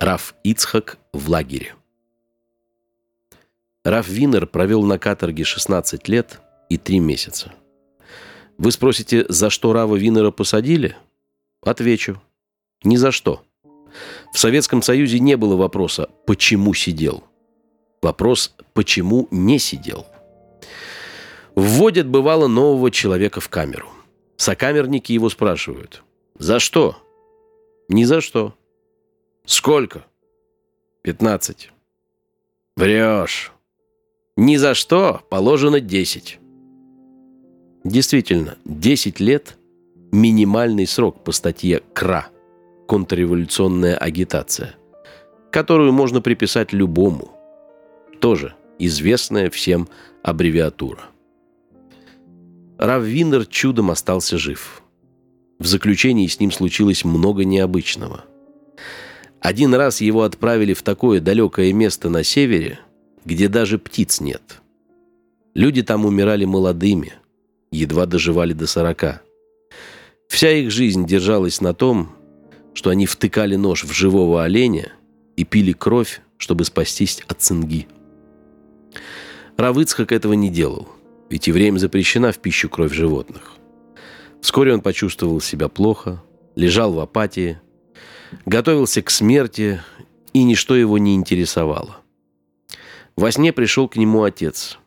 Раф 0.00 0.34
Ицхак 0.42 0.98
в 1.12 1.30
лагере. 1.30 1.74
Раф 3.84 4.08
Винер 4.08 4.46
провел 4.46 4.82
на 4.82 4.98
каторге 4.98 5.44
16 5.44 6.08
лет 6.08 6.40
и 6.68 6.78
3 6.78 6.98
месяца. 6.98 7.52
Вы 8.58 8.72
спросите, 8.72 9.24
за 9.28 9.50
что 9.50 9.72
Рава 9.72 9.94
Винера 9.96 10.30
посадили? 10.30 10.96
Отвечу. 11.62 12.20
Ни 12.82 12.96
за 12.96 13.12
что. 13.12 13.44
В 14.32 14.38
Советском 14.38 14.82
Союзе 14.82 15.20
не 15.20 15.36
было 15.36 15.54
вопроса 15.54 16.10
«почему 16.26 16.74
сидел?». 16.74 17.24
Вопрос 18.02 18.54
«почему 18.72 19.28
не 19.30 19.58
сидел?». 19.60 20.06
Вводят, 21.54 22.08
бывало, 22.08 22.48
нового 22.48 22.90
человека 22.90 23.40
в 23.40 23.48
камеру. 23.48 23.88
Сокамерники 24.36 25.12
его 25.12 25.30
спрашивают. 25.30 26.02
«За 26.36 26.58
что?» 26.58 26.96
«Ни 27.88 28.02
за 28.04 28.20
что». 28.20 28.54
«Сколько?» 29.46 30.06
«Пятнадцать». 31.02 31.70
«Врешь». 32.76 33.52
«Ни 34.36 34.56
за 34.56 34.74
что 34.74 35.20
положено 35.28 35.80
десять». 35.80 36.38
Действительно, 37.84 38.56
десять 38.64 39.20
лет– 39.20 39.58
минимальный 40.12 40.86
срок 40.86 41.22
по 41.22 41.32
статье 41.32 41.82
КРА– 41.92 42.28
контрреволюционная 42.88 43.98
агитация, 43.98 44.76
которую 45.52 45.92
можно 45.92 46.22
приписать 46.22 46.72
любому. 46.72 47.30
Тоже 48.20 48.54
известная 48.78 49.50
всем 49.50 49.88
аббревиатура. 50.22 51.02
Раввинер 52.78 53.44
чудом 53.44 53.90
остался 53.90 54.38
жив. 54.38 54.82
В 55.58 55.66
заключении 55.66 56.26
с 56.26 56.40
ним 56.40 56.50
случилось 56.50 57.04
много 57.04 57.44
необычного. 57.44 58.24
Один 59.44 59.74
раз 59.74 60.00
его 60.00 60.22
отправили 60.22 60.72
в 60.72 60.82
такое 60.82 61.20
далекое 61.20 61.70
место 61.74 62.08
на 62.08 62.24
севере, 62.24 62.80
где 63.26 63.48
даже 63.48 63.78
птиц 63.78 64.20
нет. 64.20 64.62
Люди 65.52 65.82
там 65.82 66.06
умирали 66.06 66.46
молодыми, 66.46 67.12
едва 67.70 68.06
доживали 68.06 68.54
до 68.54 68.66
сорока. 68.66 69.20
Вся 70.28 70.50
их 70.50 70.70
жизнь 70.70 71.06
держалась 71.06 71.60
на 71.60 71.74
том, 71.74 72.08
что 72.72 72.88
они 72.88 73.04
втыкали 73.04 73.56
нож 73.56 73.84
в 73.84 73.92
живого 73.92 74.42
оленя 74.42 74.92
и 75.36 75.44
пили 75.44 75.72
кровь, 75.72 76.22
чтобы 76.38 76.64
спастись 76.64 77.22
от 77.28 77.42
цинги. 77.42 77.86
Равыцхак 79.58 80.12
этого 80.12 80.32
не 80.32 80.48
делал, 80.48 80.88
ведь 81.28 81.48
евреям 81.48 81.78
запрещена 81.78 82.32
в 82.32 82.38
пищу 82.38 82.70
кровь 82.70 82.94
животных. 82.94 83.52
Вскоре 84.40 84.72
он 84.72 84.80
почувствовал 84.80 85.42
себя 85.42 85.68
плохо, 85.68 86.22
лежал 86.56 86.94
в 86.94 87.00
апатии, 87.00 87.60
готовился 88.46 89.02
к 89.02 89.10
смерти, 89.10 89.80
и 90.32 90.42
ничто 90.42 90.74
его 90.74 90.98
не 90.98 91.14
интересовало. 91.14 91.96
Во 93.16 93.30
сне 93.30 93.52
пришел 93.52 93.88
к 93.88 93.96
нему 93.96 94.24
отец, 94.24 94.78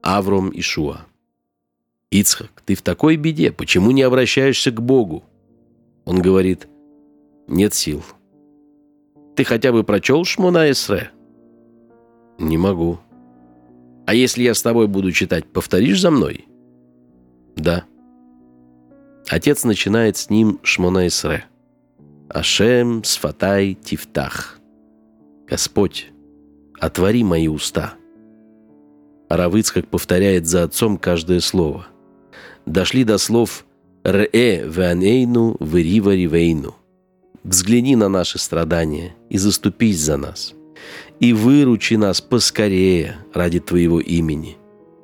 Авром 0.00 0.50
Ишуа. 0.54 1.06
«Ицхак, 2.10 2.62
ты 2.66 2.74
в 2.74 2.82
такой 2.82 3.16
беде, 3.16 3.52
почему 3.52 3.90
не 3.90 4.02
обращаешься 4.02 4.70
к 4.70 4.82
Богу?» 4.82 5.24
Он 6.04 6.20
говорит, 6.20 6.68
«Нет 7.48 7.74
сил». 7.74 8.02
«Ты 9.34 9.44
хотя 9.44 9.72
бы 9.72 9.82
прочел 9.82 10.24
Шмона 10.24 10.70
Эсре?» 10.70 11.10
«Не 12.38 12.58
могу». 12.58 12.98
«А 14.06 14.14
если 14.14 14.42
я 14.42 14.54
с 14.54 14.62
тобой 14.62 14.88
буду 14.88 15.10
читать, 15.12 15.46
повторишь 15.46 16.00
за 16.00 16.10
мной?» 16.10 16.46
«Да». 17.56 17.84
Отец 19.28 19.64
начинает 19.64 20.16
с 20.16 20.28
ним 20.28 20.60
Шмона 20.62 21.06
Эсре. 21.06 21.46
«Ашем, 22.32 23.04
Сфатай, 23.04 23.74
Тифтах». 23.74 24.58
Господь, 25.46 26.10
отвори 26.80 27.22
мои 27.22 27.46
уста. 27.46 27.92
Равыцкак 29.28 29.86
повторяет 29.88 30.46
за 30.46 30.62
отцом 30.62 30.96
каждое 30.96 31.40
слово. 31.40 31.86
Дошли 32.64 33.04
до 33.04 33.18
слов 33.18 33.66
«Ре 34.02 34.64
ванейну 34.66 35.56
вырива 35.60 36.14
ривейну». 36.14 36.74
Взгляни 37.44 37.96
на 37.96 38.08
наши 38.08 38.38
страдания 38.38 39.14
и 39.28 39.36
заступись 39.36 40.00
за 40.00 40.16
нас. 40.16 40.54
И 41.20 41.34
выручи 41.34 41.94
нас 41.94 42.22
поскорее 42.22 43.16
ради 43.34 43.60
Твоего 43.60 44.00
имени, 44.00 44.56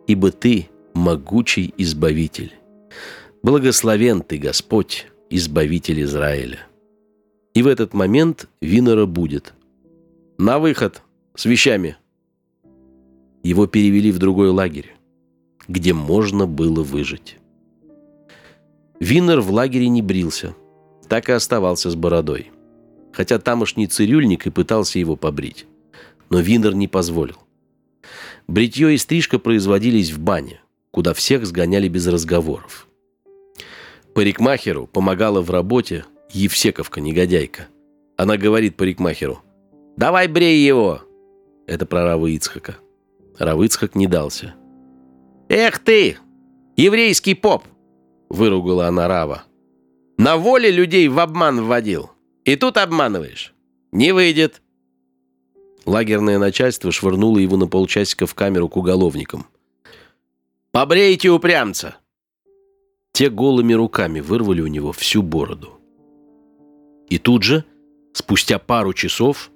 ибо 0.07 0.31
Ты– 0.31 0.71
могучий 0.95 1.75
Избавитель. 1.77 2.55
Благословен 3.43 4.23
Ты, 4.23 4.39
Господь, 4.39 5.07
Избавитель 5.29 6.03
Израиля. 6.03 6.61
И 7.59 7.63
в 7.63 7.67
этот 7.67 7.93
момент 7.93 8.49
Винора 8.61 9.05
будет. 9.05 9.53
«На 10.39 10.61
выход! 10.61 11.03
С 11.35 11.45
вещами!» 11.45 11.97
Его 13.43 13.67
перевели 13.67 14.13
в 14.13 14.19
другой 14.19 14.51
лагерь, 14.51 14.95
где 15.67 15.93
можно 15.93 16.47
было 16.47 16.85
выжить. 16.85 17.39
Винер 19.01 19.41
в 19.41 19.51
лагере 19.51 19.89
не 19.89 20.03
брился, 20.03 20.55
так 21.09 21.29
и 21.29 21.33
оставался 21.33 21.91
с 21.91 21.97
бородой. 21.97 22.53
Хотя 23.13 23.41
тамошний 23.41 23.89
цирюльник 23.89 24.47
и 24.47 24.51
пытался 24.51 25.01
его 25.01 25.17
побрить. 25.17 25.67
Но 26.31 26.39
Винер 26.39 26.77
не 26.77 26.87
позволил. 26.87 27.39
Бритье 28.47 28.95
и 28.95 28.99
стрижка 28.99 29.41
производились 29.41 30.13
в 30.13 30.21
бане, 30.21 30.61
куда 30.93 31.13
всех 31.13 31.45
сгоняли 31.45 31.89
без 31.89 32.07
разговоров. 32.07 32.87
Парикмахеру 34.15 34.87
помогала 34.87 35.41
в 35.41 35.51
работе 35.51 36.05
Евсековка-негодяйка. 36.31 37.69
Она 38.17 38.37
говорит 38.37 38.77
парикмахеру, 38.77 39.41
«Давай 39.97 40.29
брей 40.29 40.65
его!» 40.65 41.03
Это 41.67 41.87
про 41.87 42.05
Равы 42.05 42.33
Ицхака. 42.33 42.77
Рав 43.39 43.61
Ицхак 43.61 43.95
не 43.95 44.07
дался. 44.07 44.55
«Эх 45.49 45.79
ты, 45.79 46.19
еврейский 46.77 47.35
поп!» 47.35 47.65
Выругала 48.29 48.89
она 48.89 49.09
Рава. 49.09 49.45
«На 50.17 50.37
воле 50.37 50.71
людей 50.71 51.09
в 51.09 51.19
обман 51.19 51.65
вводил. 51.65 52.11
И 52.45 52.57
тут 52.57 52.77
обманываешь. 52.77 53.55
Не 53.93 54.13
выйдет!» 54.13 54.63
Лагерное 55.87 56.39
начальство 56.39 56.93
швырнуло 56.93 57.39
его 57.39 57.57
на 57.57 57.67
полчасика 57.67 58.27
в 58.27 58.35
камеру 58.35 58.69
к 58.69 58.77
уголовникам. 58.77 59.47
«Побрейте 60.73 61.31
упрямца!» 61.31 61.97
Те 63.13 63.31
голыми 63.31 63.73
руками 63.73 64.21
вырвали 64.21 64.61
у 64.61 64.67
него 64.67 64.93
всю 64.93 65.23
бороду. 65.23 65.78
И 67.09 67.19
тут 67.19 67.43
же, 67.43 67.65
спустя 68.13 68.59
пару 68.59 68.93
часов, 68.93 69.51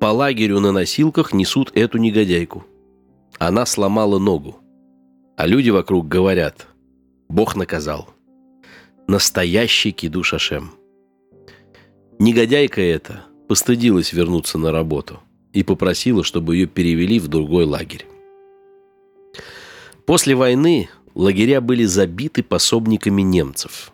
по 0.00 0.06
лагерю 0.06 0.60
на 0.60 0.72
носилках 0.72 1.32
несут 1.32 1.70
эту 1.74 1.98
негодяйку. 1.98 2.64
Она 3.38 3.66
сломала 3.66 4.18
ногу. 4.18 4.60
А 5.36 5.46
люди 5.46 5.70
вокруг 5.70 6.08
говорят, 6.08 6.66
Бог 7.28 7.54
наказал. 7.56 8.08
Настоящий 9.06 9.92
кидуш 9.92 10.34
Ашем. 10.34 10.72
Негодяйка 12.18 12.80
эта 12.80 13.22
постыдилась 13.48 14.12
вернуться 14.12 14.58
на 14.58 14.72
работу 14.72 15.20
и 15.52 15.62
попросила, 15.62 16.22
чтобы 16.22 16.56
ее 16.56 16.66
перевели 16.66 17.18
в 17.18 17.28
другой 17.28 17.64
лагерь. 17.64 18.06
После 20.06 20.34
войны 20.34 20.88
лагеря 21.14 21.60
были 21.60 21.84
забиты 21.84 22.42
пособниками 22.42 23.22
немцев. 23.22 23.92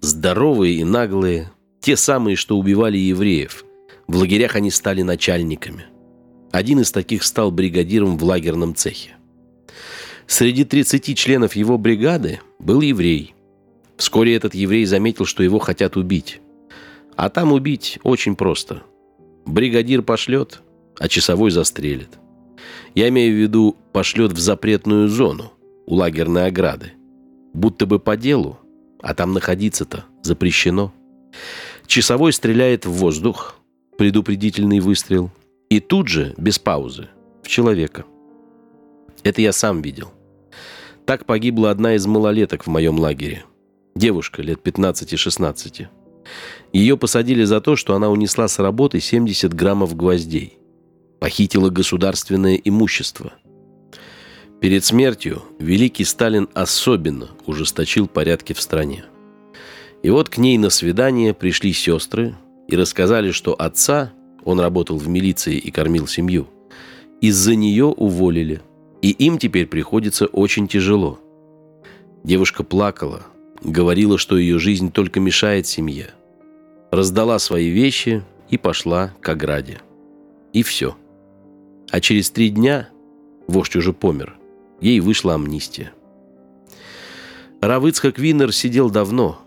Здоровые 0.00 0.76
и 0.80 0.84
наглые, 0.84 1.50
те 1.86 1.96
самые, 1.96 2.34
что 2.34 2.58
убивали 2.58 2.98
евреев. 2.98 3.64
В 4.08 4.16
лагерях 4.16 4.56
они 4.56 4.72
стали 4.72 5.02
начальниками. 5.02 5.84
Один 6.50 6.80
из 6.80 6.90
таких 6.90 7.22
стал 7.22 7.52
бригадиром 7.52 8.18
в 8.18 8.24
лагерном 8.24 8.74
цехе. 8.74 9.14
Среди 10.26 10.64
30 10.64 11.16
членов 11.16 11.54
его 11.54 11.78
бригады 11.78 12.40
был 12.58 12.80
еврей. 12.80 13.36
Вскоре 13.96 14.34
этот 14.34 14.52
еврей 14.52 14.84
заметил, 14.84 15.26
что 15.26 15.44
его 15.44 15.60
хотят 15.60 15.96
убить. 15.96 16.40
А 17.14 17.30
там 17.30 17.52
убить 17.52 18.00
очень 18.02 18.34
просто. 18.34 18.82
Бригадир 19.44 20.02
пошлет, 20.02 20.62
а 20.98 21.06
часовой 21.06 21.52
застрелит. 21.52 22.10
Я 22.96 23.10
имею 23.10 23.32
в 23.32 23.40
виду, 23.40 23.76
пошлет 23.92 24.32
в 24.32 24.40
запретную 24.40 25.08
зону, 25.08 25.52
у 25.86 25.94
лагерной 25.94 26.48
ограды. 26.48 26.94
Будто 27.54 27.86
бы 27.86 28.00
по 28.00 28.16
делу, 28.16 28.58
а 29.00 29.14
там 29.14 29.32
находиться-то 29.32 30.04
запрещено. 30.22 30.92
Часовой 31.86 32.32
стреляет 32.32 32.86
в 32.86 32.90
воздух, 32.90 33.56
предупредительный 33.96 34.80
выстрел, 34.80 35.30
и 35.70 35.80
тут 35.80 36.08
же, 36.08 36.34
без 36.36 36.58
паузы, 36.58 37.08
в 37.42 37.48
человека. 37.48 38.04
Это 39.22 39.42
я 39.42 39.52
сам 39.52 39.82
видел. 39.82 40.12
Так 41.06 41.24
погибла 41.24 41.70
одна 41.70 41.94
из 41.94 42.06
малолеток 42.06 42.64
в 42.64 42.66
моем 42.68 42.98
лагере. 42.98 43.44
Девушка 43.94 44.42
лет 44.42 44.60
15-16. 44.62 45.86
Ее 46.72 46.96
посадили 46.96 47.44
за 47.44 47.60
то, 47.60 47.76
что 47.76 47.94
она 47.94 48.10
унесла 48.10 48.48
с 48.48 48.58
работы 48.58 49.00
70 49.00 49.54
граммов 49.54 49.96
гвоздей. 49.96 50.58
Похитила 51.20 51.70
государственное 51.70 52.56
имущество. 52.56 53.32
Перед 54.60 54.84
смертью 54.84 55.42
великий 55.58 56.04
Сталин 56.04 56.48
особенно 56.52 57.30
ужесточил 57.46 58.06
порядки 58.06 58.52
в 58.52 58.60
стране. 58.60 59.04
И 60.02 60.10
вот 60.10 60.28
к 60.28 60.38
ней 60.38 60.58
на 60.58 60.70
свидание 60.70 61.34
пришли 61.34 61.72
сестры 61.72 62.34
и 62.68 62.76
рассказали, 62.76 63.30
что 63.30 63.54
отца, 63.54 64.12
он 64.44 64.60
работал 64.60 64.98
в 64.98 65.08
милиции 65.08 65.56
и 65.56 65.70
кормил 65.70 66.06
семью, 66.06 66.46
из-за 67.20 67.54
нее 67.54 67.86
уволили. 67.86 68.62
И 69.02 69.10
им 69.10 69.38
теперь 69.38 69.66
приходится 69.66 70.26
очень 70.26 70.68
тяжело. 70.68 71.20
Девушка 72.24 72.64
плакала, 72.64 73.22
говорила, 73.62 74.18
что 74.18 74.36
ее 74.36 74.58
жизнь 74.58 74.90
только 74.90 75.20
мешает 75.20 75.66
семье. 75.66 76.10
Раздала 76.90 77.38
свои 77.38 77.68
вещи 77.68 78.22
и 78.48 78.58
пошла 78.58 79.12
к 79.20 79.28
ограде. 79.28 79.80
И 80.52 80.62
все. 80.62 80.96
А 81.90 82.00
через 82.00 82.30
три 82.30 82.50
дня, 82.50 82.88
вождь 83.46 83.76
уже 83.76 83.92
помер, 83.92 84.36
ей 84.80 85.00
вышла 85.00 85.34
амнистия. 85.34 85.92
Равыцхак 87.60 88.18
Винер 88.18 88.52
сидел 88.52 88.90
давно, 88.90 89.40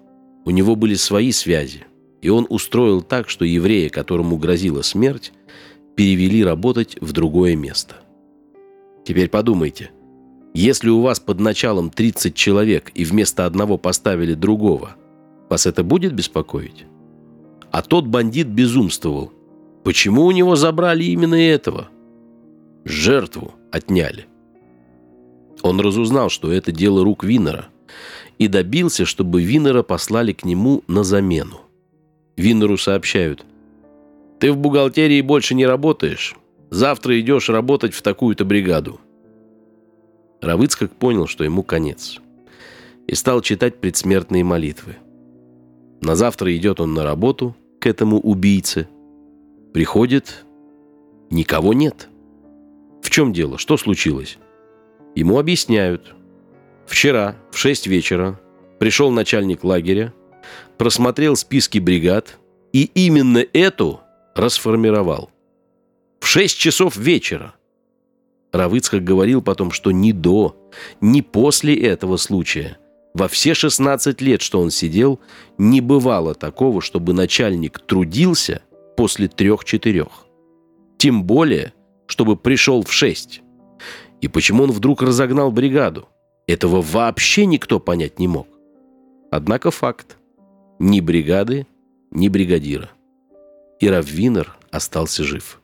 у 0.46 0.52
него 0.52 0.76
были 0.76 0.96
свои 0.96 1.32
связи, 1.32 1.86
и 2.22 2.30
он 2.30 2.48
устроил 2.50 3.02
так, 3.02 3.30
что 3.30 3.46
еврея, 3.46 3.90
которому 3.90 4.38
грозила 4.38 4.82
смерть, 4.82 5.34
перевели 5.96 6.44
работать 6.44 6.98
в 7.02 7.12
другое 7.12 7.56
место. 7.56 7.96
Теперь 9.06 9.30
подумайте, 9.30 9.92
если 10.54 10.90
у 10.90 11.02
вас 11.02 11.20
под 11.20 11.40
началом 11.40 11.90
30 11.90 12.34
человек 12.36 12.92
и 12.94 13.04
вместо 13.06 13.46
одного 13.46 13.78
поставили 13.78 14.34
другого, 14.34 14.96
вас 15.50 15.66
это 15.66 15.84
будет 15.84 16.14
беспокоить? 16.14 16.86
А 17.72 17.82
тот 17.82 18.08
бандит 18.08 18.48
безумствовал. 18.48 19.32
Почему 19.84 20.26
у 20.26 20.32
него 20.32 20.56
забрали 20.56 21.04
именно 21.04 21.36
этого? 21.36 21.90
Жертву 22.86 23.54
отняли. 23.72 24.26
Он 25.62 25.80
разузнал, 25.80 26.30
что 26.30 26.52
это 26.52 26.72
дело 26.72 27.04
рук 27.04 27.24
Винера– 27.24 27.68
и 28.40 28.48
добился, 28.48 29.06
чтобы 29.06 29.44
Винера 29.44 29.84
послали 29.84 30.34
к 30.34 30.46
нему 30.46 30.84
на 30.88 31.04
замену. 31.04 31.62
Винеру 32.38 32.78
сообщают, 32.78 33.46
«Ты 34.40 34.52
в 34.54 34.58
бухгалтерии 34.58 35.22
больше 35.22 35.54
не 35.54 35.66
работаешь. 35.66 36.36
Завтра 36.70 37.20
идешь 37.20 37.50
работать 37.50 37.94
в 37.94 38.02
такую-то 38.02 38.46
бригаду». 38.46 39.00
Равыцкак 40.42 40.96
понял, 40.96 41.28
что 41.28 41.44
ему 41.44 41.64
конец, 41.64 42.20
и 43.08 43.16
стал 43.16 43.42
читать 43.42 43.82
предсмертные 43.82 44.46
молитвы. 44.46 44.96
На 46.02 46.16
завтра 46.16 46.56
идет 46.56 46.80
он 46.80 46.94
на 46.94 47.04
работу 47.04 47.58
к 47.82 47.88
этому 47.88 48.20
убийце. 48.22 48.88
Приходит, 49.74 50.46
никого 51.30 51.74
нет. 51.74 52.08
В 53.02 53.10
чем 53.10 53.34
дело? 53.34 53.58
Что 53.58 53.76
случилось? 53.76 54.38
Ему 55.16 55.40
объясняют– 55.40 56.16
Вчера 56.90 57.36
в 57.52 57.58
6 57.58 57.86
вечера 57.86 58.40
пришел 58.80 59.12
начальник 59.12 59.64
лагеря, 59.64 60.12
просмотрел 60.80 61.36
списки 61.36 61.78
бригад 61.78 62.40
и 62.74 62.90
именно 62.96 63.46
эту 63.54 64.02
расформировал. 64.36 65.30
В 66.20 66.26
6 66.26 66.58
часов 66.58 66.98
вечера. 66.98 67.54
Равыцкак 68.52 69.04
говорил 69.04 69.44
потом, 69.44 69.70
что 69.70 69.92
ни 69.92 70.12
до, 70.12 70.58
ни 71.00 71.22
после 71.22 71.80
этого 71.80 72.18
случая, 72.18 72.80
во 73.14 73.28
все 73.28 73.54
16 73.54 74.20
лет, 74.22 74.42
что 74.42 74.60
он 74.60 74.72
сидел, 74.72 75.20
не 75.60 75.82
бывало 75.82 76.34
такого, 76.34 76.82
чтобы 76.82 77.14
начальник 77.14 77.78
трудился 77.80 78.64
после 78.98 79.28
трех-четырех. 79.28 80.26
Тем 80.98 81.24
более, 81.24 81.74
чтобы 82.08 82.36
пришел 82.36 82.84
в 82.84 82.92
6. 82.92 83.44
И 84.22 84.28
почему 84.28 84.64
он 84.64 84.72
вдруг 84.72 85.04
разогнал 85.04 85.52
бригаду? 85.52 86.10
Этого 86.50 86.82
вообще 86.82 87.46
никто 87.46 87.80
понять 87.80 88.18
не 88.18 88.28
мог. 88.28 88.48
Однако 89.30 89.70
факт. 89.70 90.18
Ни 90.80 91.00
бригады, 91.00 91.68
ни 92.10 92.28
бригадира. 92.28 92.90
И 93.80 93.88
Раввинер 93.88 94.58
остался 94.72 95.24
жив. 95.24 95.62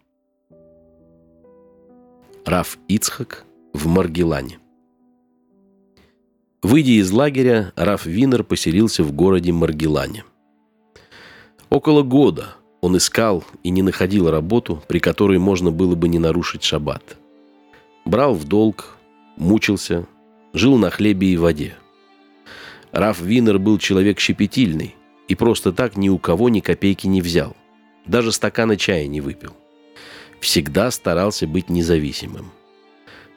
Раф 2.46 2.78
Ицхак 2.88 3.46
в 3.74 3.88
Маргелане. 3.88 4.60
Выйдя 6.62 6.92
из 6.92 7.10
лагеря, 7.10 7.74
Раф 7.76 8.06
Винер 8.06 8.44
поселился 8.44 9.04
в 9.04 9.12
городе 9.12 9.52
Маргелане. 9.52 10.24
Около 11.72 12.04
года 12.04 12.58
он 12.82 12.96
искал 12.96 13.44
и 13.64 13.72
не 13.72 13.82
находил 13.82 14.30
работу, 14.30 14.84
при 14.88 15.00
которой 15.00 15.40
можно 15.40 15.72
было 15.72 15.96
бы 15.96 16.08
не 16.10 16.20
нарушить 16.20 16.62
шаббат. 16.62 17.18
Брал 18.06 18.36
в 18.36 18.44
долг, 18.44 18.98
мучился, 19.36 20.06
жил 20.56 20.78
на 20.78 20.90
хлебе 20.90 21.28
и 21.28 21.38
воде. 21.38 21.76
Раф 22.92 23.22
Винер 23.22 23.60
был 23.60 23.78
человек 23.78 24.20
щепетильный 24.20 24.96
и 25.28 25.36
просто 25.36 25.72
так 25.72 25.98
ни 25.98 26.10
у 26.10 26.18
кого 26.18 26.50
ни 26.50 26.62
копейки 26.62 27.06
не 27.06 27.22
взял. 27.22 27.56
Даже 28.08 28.32
стакана 28.32 28.76
чая 28.76 29.06
не 29.06 29.22
выпил. 29.22 29.56
Всегда 30.40 30.90
старался 30.90 31.46
быть 31.46 31.70
независимым. 31.70 32.52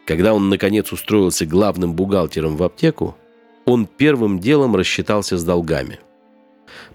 Когда 0.06 0.32
он, 0.32 0.48
наконец, 0.48 0.90
устроился 0.92 1.44
главным 1.44 1.92
бухгалтером 1.92 2.56
в 2.56 2.62
аптеку, 2.62 3.16
он 3.66 3.86
первым 3.86 4.38
делом 4.38 4.74
рассчитался 4.74 5.36
с 5.36 5.44
долгами– 5.44 6.00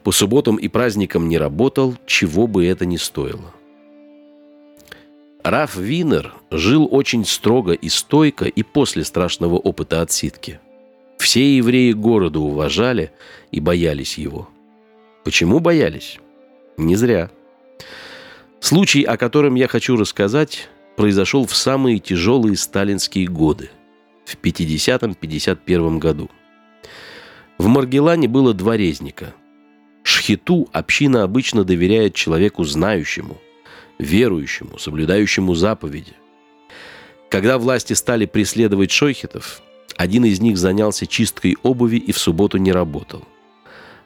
по 0.04 0.12
субботам 0.12 0.58
и 0.58 0.68
праздникам 0.68 1.30
не 1.30 1.38
работал, 1.38 1.96
чего 2.06 2.48
бы 2.48 2.66
это 2.66 2.86
ни 2.86 2.98
стоило. 2.98 3.54
Раф 5.44 5.76
Винер 5.76 6.34
жил 6.52 6.88
очень 6.90 7.26
строго 7.26 7.74
и 7.74 7.90
стойко 7.90 8.46
и 8.46 8.64
после 8.64 9.04
страшного 9.04 9.56
опыта 9.56 10.02
отсидки. 10.02 10.60
Все 11.18 11.58
евреи 11.58 11.92
города 11.92 12.40
уважали 12.40 13.12
и 13.52 13.60
боялись 13.60 14.18
его. 14.18 14.50
Почему 15.24 15.60
боялись? 15.60 16.20
Не 16.78 16.96
зря. 16.96 17.30
Случай, 18.60 19.04
о 19.04 19.18
котором 19.18 19.56
я 19.56 19.68
хочу 19.68 19.98
рассказать, 19.98 20.70
произошел 20.96 21.46
в 21.46 21.56
самые 21.56 22.00
тяжелые 22.00 22.56
сталинские 22.56 23.28
годы, 23.28 23.70
в 24.26 24.38
50-51 24.38 25.98
году. 25.98 26.30
В 27.58 27.68
Маргелане 27.68 28.28
было 28.28 28.54
два 28.54 28.78
резника– 28.78 29.34
Шхиту 30.04 30.68
община 30.74 31.24
обычно 31.24 31.64
доверяет 31.64 32.14
человеку 32.14 32.66
знающему, 32.66 33.38
верующему, 34.00 34.78
соблюдающему 34.78 35.56
заповеди. 35.56 36.14
Когда 37.30 37.58
власти 37.58 37.94
стали 37.94 38.26
преследовать 38.26 38.92
шойхетов, 38.92 39.62
один 39.96 40.26
из 40.26 40.40
них 40.40 40.58
занялся 40.58 41.06
чисткой 41.06 41.58
обуви 41.64 41.98
и 41.98 42.12
в 42.12 42.18
субботу 42.18 42.58
не 42.58 42.72
работал. 42.72 43.24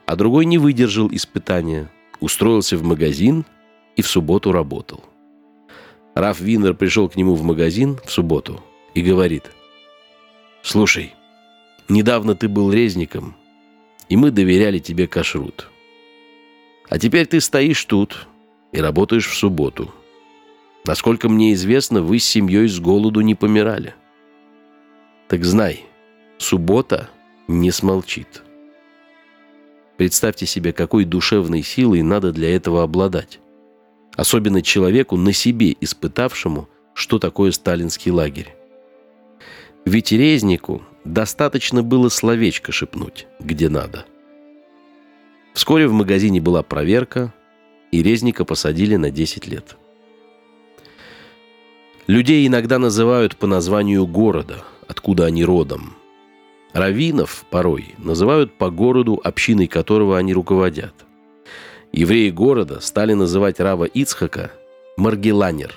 А 0.06 0.16
другой 0.16 0.46
не 0.46 0.58
выдержал 0.58 1.08
испытания, 1.12 1.90
устроился 2.20 2.76
в 2.76 2.82
магазин 2.82 3.44
и 3.96 4.02
в 4.02 4.06
субботу 4.06 4.52
работал. 4.52 5.04
Раф 6.14 6.40
Винер 6.40 6.74
пришел 6.74 7.08
к 7.08 7.16
нему 7.16 7.34
в 7.34 7.42
магазин 7.42 7.98
в 8.04 8.10
субботу 8.10 8.62
и 8.94 9.02
говорит, 9.02 9.44
«Слушай, 10.62 11.14
недавно 11.88 12.34
ты 12.34 12.48
был 12.48 12.72
резником, 12.72 13.36
и 14.08 14.16
мы 14.16 14.30
доверяли 14.30 14.78
тебе 14.78 15.06
кашрут. 15.06 15.68
А 16.88 16.98
теперь 16.98 17.26
ты 17.26 17.40
стоишь 17.40 17.84
тут 17.84 18.26
и 18.72 18.80
работаешь 18.80 19.26
в 19.26 19.36
субботу. 19.36 19.92
Насколько 20.84 21.28
мне 21.28 21.52
известно, 21.52 22.02
вы 22.02 22.18
с 22.18 22.24
семьей 22.24 22.68
с 22.68 22.80
голоду 22.80 23.20
не 23.20 23.34
помирали. 23.34 23.94
Так 25.28 25.44
знай, 25.44 25.84
суббота 26.38 27.10
не 27.46 27.70
смолчит. 27.70 28.42
Представьте 29.96 30.46
себе, 30.46 30.72
какой 30.72 31.04
душевной 31.04 31.62
силой 31.62 32.02
надо 32.02 32.32
для 32.32 32.54
этого 32.54 32.82
обладать. 32.82 33.40
Особенно 34.14 34.62
человеку, 34.62 35.16
на 35.16 35.32
себе 35.32 35.76
испытавшему, 35.80 36.68
что 36.94 37.18
такое 37.18 37.50
сталинский 37.50 38.10
лагерь. 38.10 38.54
Ведь 39.84 40.12
резнику 40.12 40.82
достаточно 41.04 41.82
было 41.82 42.08
словечко 42.08 42.72
шепнуть, 42.72 43.26
где 43.40 43.68
надо– 43.68 44.06
Вскоре 45.58 45.88
в 45.88 45.92
магазине 45.92 46.40
была 46.40 46.62
проверка, 46.62 47.34
и 47.90 48.02
Резника 48.02 48.44
посадили 48.44 48.96
на 48.96 49.10
10 49.10 49.46
лет. 49.46 49.76
Людей 52.06 52.46
иногда 52.46 52.78
называют 52.78 53.36
по 53.36 53.46
названию 53.46 54.06
города, 54.06 54.64
откуда 54.86 55.26
они 55.26 55.44
родом. 55.44 55.94
Равинов 56.72 57.44
порой 57.50 57.94
называют 57.98 58.56
по 58.56 58.70
городу, 58.70 59.20
общиной 59.22 59.66
которого 59.66 60.16
они 60.16 60.32
руководят. 60.32 60.94
Евреи 61.92 62.30
города 62.30 62.80
стали 62.80 63.14
называть 63.14 63.60
Рава 63.60 63.84
Ицхака 63.84 64.52
Маргеланер, 64.96 65.74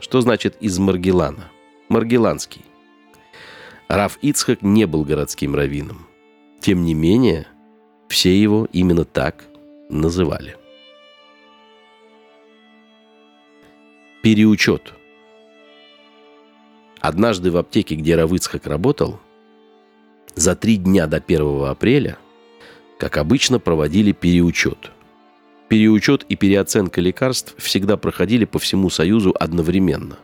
что 0.00 0.20
значит 0.20 0.56
«из 0.60 0.78
Маргелана», 0.78 1.50
Маргеланский. 1.88 2.64
Рав 3.88 4.18
Ицхак 4.22 4.62
не 4.62 4.86
был 4.86 5.04
городским 5.04 5.54
раввином. 5.54 6.06
Тем 6.60 6.82
не 6.82 6.94
менее, 6.94 7.46
все 8.08 8.34
его 8.34 8.66
именно 8.72 9.04
так 9.04 9.44
называли. 9.90 10.56
Переучет. 14.24 14.94
Однажды 17.00 17.52
в 17.52 17.56
аптеке, 17.56 17.94
где 17.94 18.16
Равыцхак 18.16 18.66
работал, 18.66 19.20
за 20.34 20.56
три 20.56 20.78
дня 20.78 21.06
до 21.06 21.18
1 21.18 21.64
апреля, 21.66 22.18
как 22.98 23.18
обычно, 23.18 23.60
проводили 23.60 24.10
переучет. 24.10 24.90
Переучет 25.68 26.24
и 26.28 26.34
переоценка 26.34 27.00
лекарств 27.00 27.54
всегда 27.58 27.96
проходили 27.96 28.46
по 28.46 28.58
всему 28.58 28.90
Союзу 28.90 29.32
одновременно. 29.38 30.18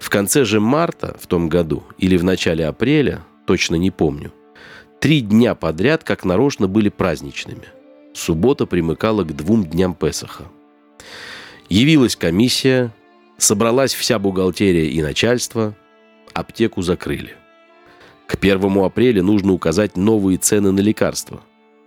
В 0.00 0.10
конце 0.10 0.44
же 0.44 0.58
марта 0.58 1.16
в 1.20 1.28
том 1.28 1.48
году 1.48 1.84
или 1.98 2.16
в 2.16 2.24
начале 2.24 2.66
апреля, 2.66 3.22
точно 3.46 3.76
не 3.76 3.92
помню– 3.92 4.32
Три 5.02 5.20
дня 5.20 5.56
подряд, 5.56 6.04
как 6.04 6.24
нарочно, 6.24 6.68
были 6.68 6.88
праздничными. 6.88 7.64
Суббота 8.14 8.66
примыкала 8.66 9.24
к 9.24 9.34
двум 9.34 9.64
дням 9.64 9.96
Песаха. 9.96 10.44
Явилась 11.68 12.14
комиссия, 12.14 12.92
собралась 13.42 13.94
вся 13.94 14.18
бухгалтерия 14.18 14.86
и 14.86 15.02
начальство, 15.02 15.74
аптеку 16.32 16.82
закрыли. 16.82 17.36
К 18.26 18.38
первому 18.38 18.84
апреля 18.84 19.22
нужно 19.22 19.52
указать 19.52 19.96
новые 19.96 20.38
цены 20.38 20.72
на 20.72 20.80
лекарства. 20.80 21.42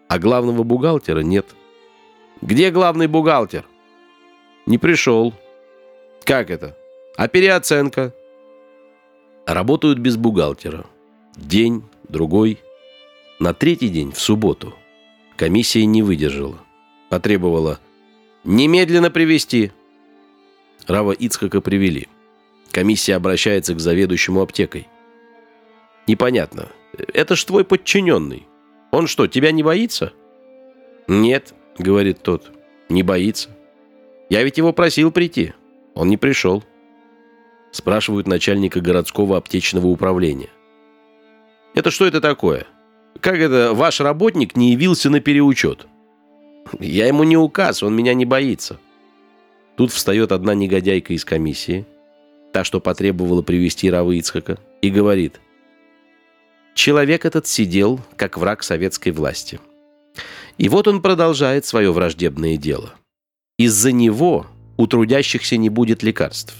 А 0.08 0.20
главного 0.20 0.64
бухгалтера 0.64 1.22
нет. 1.22 1.48
Где 2.42 2.70
главный 2.70 3.08
бухгалтер? 3.08 3.66
Не 4.66 4.78
пришел. 4.78 5.34
Как 6.24 6.50
это? 6.50 6.78
А 7.18 7.28
переоценка? 7.28 8.14
Работают 9.46 10.00
без 10.00 10.18
бухгалтера. 10.18 10.86
День, 11.36 11.84
другой. 12.10 12.60
На 13.40 13.54
третий 13.54 13.90
день, 13.90 14.12
в 14.12 14.20
субботу, 14.20 14.76
комиссия 15.38 15.86
не 15.86 16.04
выдержала. 16.04 16.60
Потребовала 17.10 17.80
«Немедленно 18.44 19.10
привести 19.10 19.72
Рава 20.88 21.12
Ицхака 21.12 21.62
привели. 21.62 22.08
Комиссия 22.72 23.16
обращается 23.16 23.74
к 23.74 23.80
заведующему 23.80 24.42
аптекой. 24.42 24.88
«Непонятно. 26.08 26.70
Это 27.14 27.36
ж 27.36 27.44
твой 27.44 27.64
подчиненный. 27.64 28.48
Он 28.92 29.08
что, 29.08 29.28
тебя 29.28 29.52
не 29.52 29.64
боится?» 29.64 30.14
«Нет»,— 31.08 31.54
говорит 31.78 32.22
тот,— 32.22 32.52
«не 32.90 33.04
боится. 33.04 33.50
Я 34.30 34.44
ведь 34.44 34.58
его 34.58 34.74
просил 34.74 35.12
прийти. 35.12 35.54
Он 35.94 36.10
не 36.10 36.18
пришел». 36.18 36.64
Спрашивают 37.72 38.28
начальника 38.28 38.80
городского 38.80 39.38
аптечного 39.38 39.88
управления. 39.88 40.50
«Это 41.74 41.92
что 41.92 42.06
это 42.06 42.22
такое?» 42.22 42.68
Как 43.20 43.40
это 43.40 43.74
ваш 43.74 44.02
работник 44.02 44.56
не 44.56 44.72
явился 44.72 45.10
на 45.10 45.20
переучет? 45.20 45.88
Я 46.80 47.08
ему 47.08 47.24
не 47.24 47.38
указ, 47.38 47.84
он 47.84 47.96
меня 47.96 48.14
не 48.14 48.26
боится. 48.26 48.80
Тут 49.76 49.92
встает 49.92 50.32
одна 50.32 50.54
негодяйка 50.54 51.14
из 51.14 51.26
комиссии, 51.26 51.86
та, 52.54 52.64
что 52.64 52.80
потребовала 52.80 53.42
привести 53.42 53.90
Равы 53.90 54.18
Ицхака, 54.18 54.58
и 54.82 54.90
говорит, 54.90 55.42
«Человек 56.74 57.26
этот 57.26 57.48
сидел, 57.48 58.00
как 58.16 58.38
враг 58.38 58.64
советской 58.64 59.10
власти. 59.10 59.60
И 60.58 60.70
вот 60.70 60.88
он 60.88 61.02
продолжает 61.02 61.66
свое 61.66 61.92
враждебное 61.92 62.56
дело. 62.56 62.94
Из-за 63.58 63.92
него 63.92 64.48
у 64.78 64.88
трудящихся 64.88 65.58
не 65.58 65.70
будет 65.70 66.04
лекарств. 66.04 66.56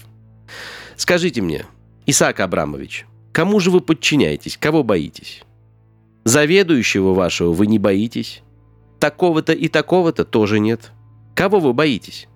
Скажите 0.96 1.40
мне, 1.40 1.66
Исаак 2.04 2.40
Абрамович, 2.40 3.06
кому 3.32 3.60
же 3.60 3.70
вы 3.70 3.80
подчиняетесь, 3.80 4.58
кого 4.58 4.82
боитесь? 4.82 5.42
Заведующего 6.24 7.14
вашего 7.14 7.52
вы 7.52 7.66
не 7.66 7.78
боитесь. 7.78 8.42
Такого-то 8.98 9.52
и 9.52 9.68
такого-то 9.68 10.24
тоже 10.24 10.58
нет. 10.58 10.92
Кого 11.34 11.58
вы 11.58 11.72
боитесь?» 11.72 12.28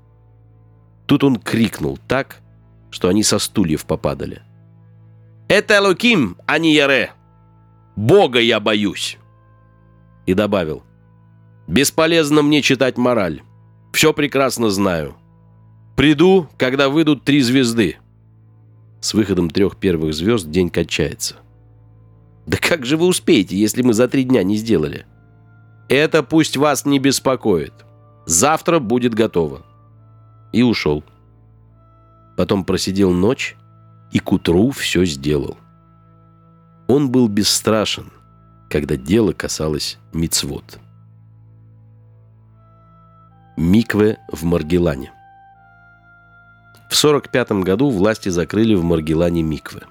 Тут 1.10 1.24
он 1.24 1.40
крикнул 1.40 1.98
так, 2.06 2.40
что 2.90 3.08
они 3.08 3.24
со 3.24 3.40
стульев 3.40 3.84
попадали. 3.84 4.42
«Это 5.48 5.82
Луким, 5.82 6.36
а 6.46 6.60
не 6.60 6.72
Яре! 6.72 7.10
Бога 7.96 8.38
я 8.38 8.60
боюсь!» 8.60 9.18
И 10.26 10.34
добавил. 10.34 10.84
«Бесполезно 11.66 12.42
мне 12.42 12.62
читать 12.62 12.96
мораль. 12.96 13.42
Все 13.92 14.12
прекрасно 14.12 14.70
знаю. 14.70 15.16
Приду, 15.96 16.48
когда 16.56 16.88
выйдут 16.88 17.24
три 17.24 17.40
звезды». 17.40 17.96
С 19.00 19.12
выходом 19.12 19.50
трех 19.50 19.78
первых 19.78 20.14
звезд 20.14 20.48
день 20.48 20.70
качается. 20.70 21.38
Да 22.46 22.56
как 22.56 22.86
же 22.86 22.96
вы 22.96 23.06
успеете, 23.06 23.56
если 23.56 23.82
мы 23.82 23.94
за 23.94 24.06
три 24.06 24.22
дня 24.22 24.44
не 24.44 24.54
сделали? 24.54 25.06
Это 25.88 26.22
пусть 26.22 26.56
вас 26.56 26.86
не 26.86 27.00
беспокоит. 27.00 27.72
Завтра 28.26 28.78
будет 28.78 29.12
готово. 29.12 29.66
И 30.52 30.62
ушел. 30.62 31.04
Потом 32.36 32.64
просидел 32.64 33.12
ночь 33.12 33.56
и 34.12 34.18
к 34.18 34.32
утру 34.32 34.70
все 34.70 35.04
сделал. 35.04 35.56
Он 36.88 37.10
был 37.10 37.28
бесстрашен, 37.28 38.10
когда 38.68 38.96
дело 38.96 39.32
касалось 39.32 39.98
мицвод. 40.12 40.78
Микве 43.56 44.18
в 44.32 44.44
Маргелане. 44.44 45.12
В 46.88 46.98
1945 46.98 47.52
году 47.62 47.90
власти 47.90 48.30
закрыли 48.30 48.74
в 48.74 48.82
Маргелане 48.82 49.42
миквы. 49.42 49.82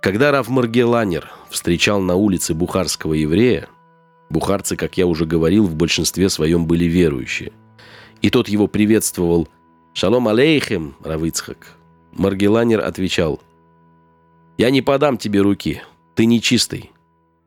Когда 0.00 0.30
Раф 0.30 0.48
Маргеланер 0.48 1.32
встречал 1.50 2.00
на 2.00 2.14
улице 2.14 2.54
бухарского 2.54 3.14
еврея, 3.14 3.68
бухарцы, 4.30 4.76
как 4.76 4.98
я 4.98 5.06
уже 5.06 5.26
говорил, 5.26 5.66
в 5.66 5.74
большинстве 5.74 6.28
своем 6.28 6.66
были 6.66 6.84
верующие, 6.84 7.52
и 8.22 8.30
тот 8.30 8.48
его 8.48 8.68
приветствовал 8.68 9.48
«Шалом 9.92 10.28
алейхем, 10.28 10.94
Равыцхак», 11.04 11.76
Маргеланер 12.12 12.80
отвечал 12.80 13.40
«Я 14.56 14.70
не 14.70 14.80
подам 14.80 15.18
тебе 15.18 15.40
руки, 15.40 15.82
ты 16.14 16.24
нечистый. 16.24 16.92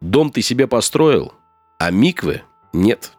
Дом 0.02 0.32
ты 0.32 0.42
себе 0.42 0.68
построил, 0.68 1.34
а 1.80 1.92
миквы 1.92 2.42
нет». 2.74 3.14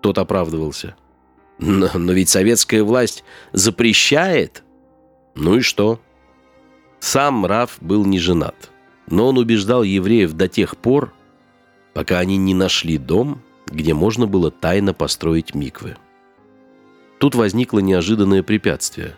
Тот 0.00 0.18
оправдывался. 0.18 0.96
Но, 1.58 1.90
но 1.94 2.12
ведь 2.12 2.28
советская 2.28 2.82
власть 2.82 3.24
запрещает. 3.52 4.64
Ну 5.34 5.56
и 5.56 5.60
что? 5.60 6.00
Сам 6.98 7.46
Раф 7.46 7.78
был 7.80 8.04
не 8.04 8.18
женат, 8.18 8.70
но 9.08 9.28
он 9.28 9.38
убеждал 9.38 9.82
евреев 9.82 10.32
до 10.32 10.48
тех 10.48 10.76
пор, 10.76 11.12
пока 11.94 12.18
они 12.18 12.36
не 12.36 12.54
нашли 12.54 12.98
дом, 12.98 13.42
где 13.66 13.94
можно 13.94 14.26
было 14.26 14.50
тайно 14.50 14.92
построить 14.92 15.54
миквы. 15.54 15.96
Тут 17.22 17.36
возникло 17.36 17.78
неожиданное 17.78 18.42
препятствие. 18.42 19.14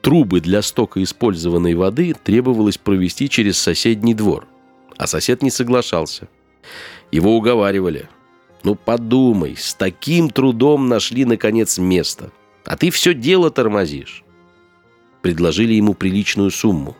Трубы 0.00 0.40
для 0.40 0.60
стока 0.60 1.00
использованной 1.00 1.76
воды 1.76 2.16
требовалось 2.20 2.78
провести 2.78 3.28
через 3.28 3.58
соседний 3.58 4.12
двор, 4.12 4.48
а 4.96 5.06
сосед 5.06 5.40
не 5.40 5.52
соглашался. 5.52 6.26
Его 7.12 7.36
уговаривали– 7.36 8.08
ну 8.64 8.74
подумай, 8.74 9.56
с 9.56 9.72
таким 9.74 10.30
трудом 10.30 10.88
нашли, 10.88 11.24
наконец, 11.24 11.78
место. 11.78 12.32
А 12.64 12.76
ты 12.76 12.90
все 12.90 13.14
дело 13.14 13.50
тормозишь. 13.50 14.24
Предложили 15.20 15.74
ему 15.74 15.94
приличную 15.94 16.50
сумму. 16.50 16.96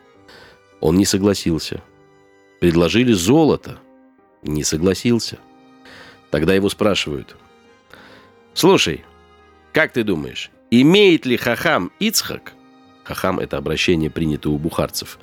Он 0.81 0.97
не 0.97 1.05
согласился. 1.05 1.83
Предложили 2.61 3.12
золото. 3.12 3.81
Не 4.43 4.62
согласился. 4.62 5.39
Тогда 6.31 6.55
его 6.55 6.68
спрашивают. 6.68 7.37
«Слушай, 8.55 9.03
как 9.73 9.93
ты 9.93 10.05
думаешь, 10.05 10.51
имеет 10.70 11.27
ли 11.27 11.37
Хахам 11.37 11.91
Ицхак, 11.99 12.53
Хахам– 13.05 13.39
это 13.41 13.57
обращение, 13.57 14.11
принято 14.11 14.51
у 14.51 14.59
бухарцев, 14.59 15.18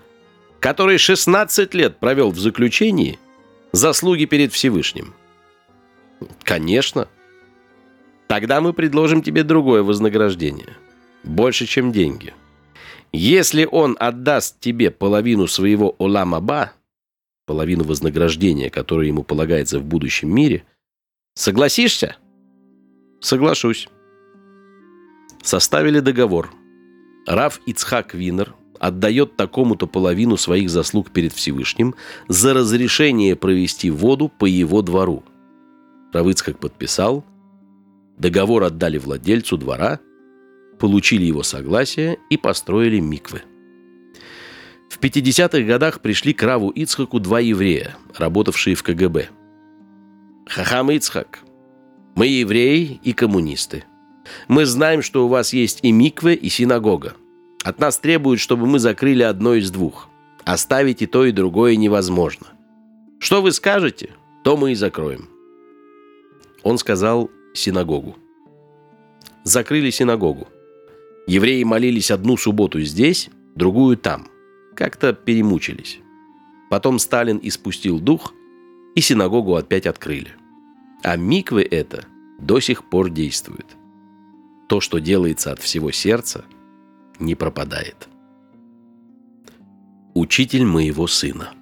который 0.59 0.97
16 0.97 1.73
лет 1.73 1.97
провел 1.97 2.31
в 2.31 2.39
заключении, 2.39 3.19
заслуги 3.71 4.25
перед 4.25 4.51
Всевышним? 4.51 5.13
Конечно. 6.43 7.07
Тогда 8.27 8.61
мы 8.61 8.73
предложим 8.73 9.21
тебе 9.21 9.43
другое 9.43 9.81
вознаграждение. 9.83 10.75
Больше, 11.23 11.65
чем 11.65 11.91
деньги. 11.91 12.33
Если 13.11 13.65
он 13.65 13.97
отдаст 13.99 14.59
тебе 14.59 14.91
половину 14.91 15.47
своего 15.47 15.95
Оламаба, 15.97 16.73
половину 17.45 17.83
вознаграждения, 17.83 18.69
которое 18.69 19.07
ему 19.07 19.23
полагается 19.23 19.79
в 19.79 19.83
будущем 19.83 20.33
мире, 20.33 20.63
согласишься? 21.33 22.17
Соглашусь. 23.19 23.89
Составили 25.41 25.99
договор. 25.99 26.51
Раф 27.25 27.61
Ицхак 27.65 28.13
Винер 28.13 28.55
отдает 28.79 29.35
такому-то 29.35 29.87
половину 29.87 30.37
своих 30.37 30.69
заслуг 30.69 31.11
перед 31.11 31.33
Всевышним 31.33 31.95
за 32.27 32.53
разрешение 32.53 33.35
провести 33.35 33.89
воду 33.89 34.29
по 34.29 34.45
его 34.45 34.81
двору– 34.81 35.23
Равыцкак 36.11 36.57
подписал, 36.57 37.23
договор 38.17 38.63
отдали 38.63 38.97
владельцу 38.97 39.57
двора, 39.57 39.99
получили 40.79 41.23
его 41.23 41.43
согласие 41.43 42.17
и 42.29 42.37
построили 42.37 42.99
миквы. 42.99 43.43
В 44.89 44.99
50-х 44.99 45.61
годах 45.61 46.01
пришли 46.01 46.33
к 46.33 46.41
Раву 46.41 46.69
Ицхаку 46.71 47.19
два 47.19 47.39
еврея, 47.39 47.95
работавшие 48.15 48.75
в 48.75 48.81
КГБ. 48.81 49.29
«Хахам 50.47 50.89
Ицхак, 50.89 51.39
мы 52.15 52.25
евреи 52.25 52.99
и 53.03 53.13
коммунисты. 53.13 53.83
Мы 54.47 54.65
знаем, 54.65 55.01
что 55.01 55.25
у 55.25 55.29
вас 55.29 55.53
есть 55.53 55.79
и 55.81 55.91
миквы, 55.91 56.33
и 56.33 56.49
синагога. 56.49 57.15
От 57.63 57.79
нас 57.79 57.99
требуют, 57.99 58.39
чтобы 58.39 58.67
мы 58.67 58.79
закрыли 58.79 59.23
одно 59.23 59.55
из 59.55 59.71
двух. 59.71 60.09
Оставить 60.45 61.01
и 61.01 61.05
то, 61.05 61.25
и 61.25 61.31
другое 61.31 61.75
невозможно. 61.75 62.47
Что 63.19 63.41
вы 63.41 63.51
скажете, 63.51 64.11
то 64.43 64.57
мы 64.57 64.71
и 64.71 64.75
закроем». 64.75 65.29
Он 66.63 66.77
сказал 66.77 67.29
синагогу. 67.53 68.17
Закрыли 69.43 69.89
синагогу. 69.89 70.47
Евреи 71.27 71.63
молились 71.63 72.11
одну 72.11 72.37
субботу 72.37 72.81
здесь, 72.81 73.29
другую 73.55 73.97
там. 73.97 74.27
Как-то 74.75 75.13
перемучились. 75.13 75.99
Потом 76.69 76.99
Сталин 76.99 77.39
испустил 77.41 77.99
дух, 77.99 78.33
и 78.95 79.01
синагогу 79.01 79.55
опять 79.55 79.85
открыли. 79.85 80.31
А 81.03 81.15
миквы 81.15 81.61
это 81.63 82.05
до 82.39 82.59
сих 82.59 82.83
пор 82.89 83.09
действует. 83.09 83.65
То, 84.69 84.81
что 84.81 84.99
делается 84.99 85.51
от 85.51 85.59
всего 85.59 85.91
сердца, 85.91 86.45
не 87.17 87.33
пропадает. 87.33 88.07
Учитель 90.13 90.63
моего 90.63 91.07
сына. 91.07 91.53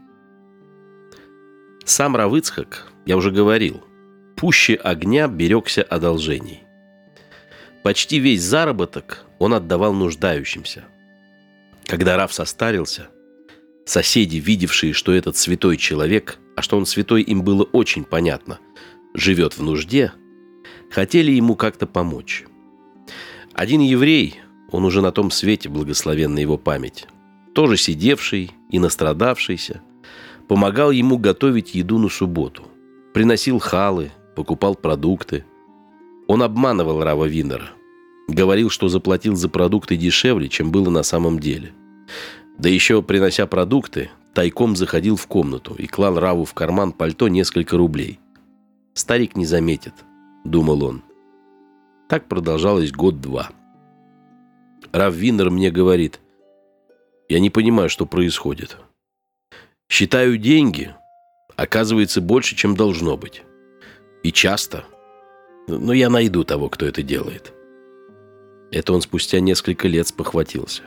Сам 1.85 2.17
Равыцхак, 2.17 2.91
я 3.05 3.15
уже 3.15 3.31
говорил, 3.31 3.81
пуще 4.35 4.75
огня 4.75 5.29
берегся 5.29 5.83
одолжений. 5.83 6.63
Почти 7.81 8.19
весь 8.19 8.43
заработок 8.43 9.25
он 9.39 9.53
отдавал 9.53 9.93
нуждающимся. 9.93 10.83
Когда 11.85 12.17
Раф 12.17 12.33
состарился, 12.33 13.07
соседи, 13.85 14.35
видевшие, 14.35 14.91
что 14.91 15.13
этот 15.13 15.37
святой 15.37 15.77
человек, 15.77 16.39
а 16.57 16.61
что 16.61 16.75
он 16.77 16.85
святой 16.85 17.21
им 17.21 17.41
было 17.41 17.63
очень 17.63 18.03
понятно, 18.03 18.59
живет 19.13 19.57
в 19.57 19.63
нужде, 19.63 20.11
хотели 20.91 21.31
ему 21.31 21.55
как-то 21.55 21.87
помочь. 21.87 22.43
Один 23.57 23.81
еврей, 23.81 24.39
он 24.71 24.85
уже 24.85 25.01
на 25.01 25.11
том 25.11 25.31
свете, 25.31 25.67
благословенна 25.67 26.37
его 26.37 26.59
память, 26.59 27.07
тоже 27.55 27.75
сидевший 27.75 28.51
и 28.69 28.77
настрадавшийся, 28.77 29.81
помогал 30.47 30.91
ему 30.91 31.17
готовить 31.17 31.73
еду 31.73 31.97
на 31.97 32.07
субботу. 32.07 32.65
Приносил 33.15 33.57
халы, 33.57 34.11
покупал 34.35 34.75
продукты. 34.75 35.43
Он 36.27 36.43
обманывал 36.43 37.03
Рава 37.03 37.25
Виннера. 37.25 37.71
Говорил, 38.27 38.69
что 38.69 38.89
заплатил 38.89 39.35
за 39.35 39.49
продукты 39.49 39.97
дешевле, 39.97 40.49
чем 40.49 40.69
было 40.69 40.91
на 40.91 41.01
самом 41.01 41.39
деле. 41.39 41.73
Да 42.59 42.69
еще, 42.69 43.01
принося 43.01 43.47
продукты, 43.47 44.11
тайком 44.35 44.75
заходил 44.75 45.15
в 45.15 45.25
комнату 45.25 45.73
и 45.73 45.87
клал 45.87 46.19
Раву 46.19 46.45
в 46.45 46.53
карман 46.53 46.91
пальто 46.91 47.27
несколько 47.27 47.75
рублей. 47.75 48.19
«Старик 48.93 49.35
не 49.35 49.47
заметит»,— 49.47 49.93
думал 50.43 50.83
он. 50.83 51.06
Так 52.09 52.27
продолжалось 52.27 52.91
год-два. 52.91 53.49
Рав 54.91 55.13
Виннер 55.13 55.49
мне 55.49 55.71
говорит, 55.71 56.19
«Я 57.27 57.39
не 57.39 57.49
понимаю, 57.49 57.89
что 57.89 58.05
происходит. 58.05 58.77
Считаю 59.89 60.37
деньги, 60.37 60.95
оказывается 61.55 62.21
больше, 62.21 62.55
чем 62.55 62.75
должно 62.75 63.17
быть. 63.17 63.43
И 64.23 64.31
часто. 64.31 64.85
Но 65.67 65.91
я 65.91 66.09
найду 66.09 66.43
того, 66.43 66.69
кто 66.69 66.85
это 66.85 67.03
делает. 67.03 67.53
Это 68.71 68.93
он 68.93 69.01
спустя 69.01 69.39
несколько 69.39 69.87
лет 69.87 70.07
спохватился. 70.07 70.83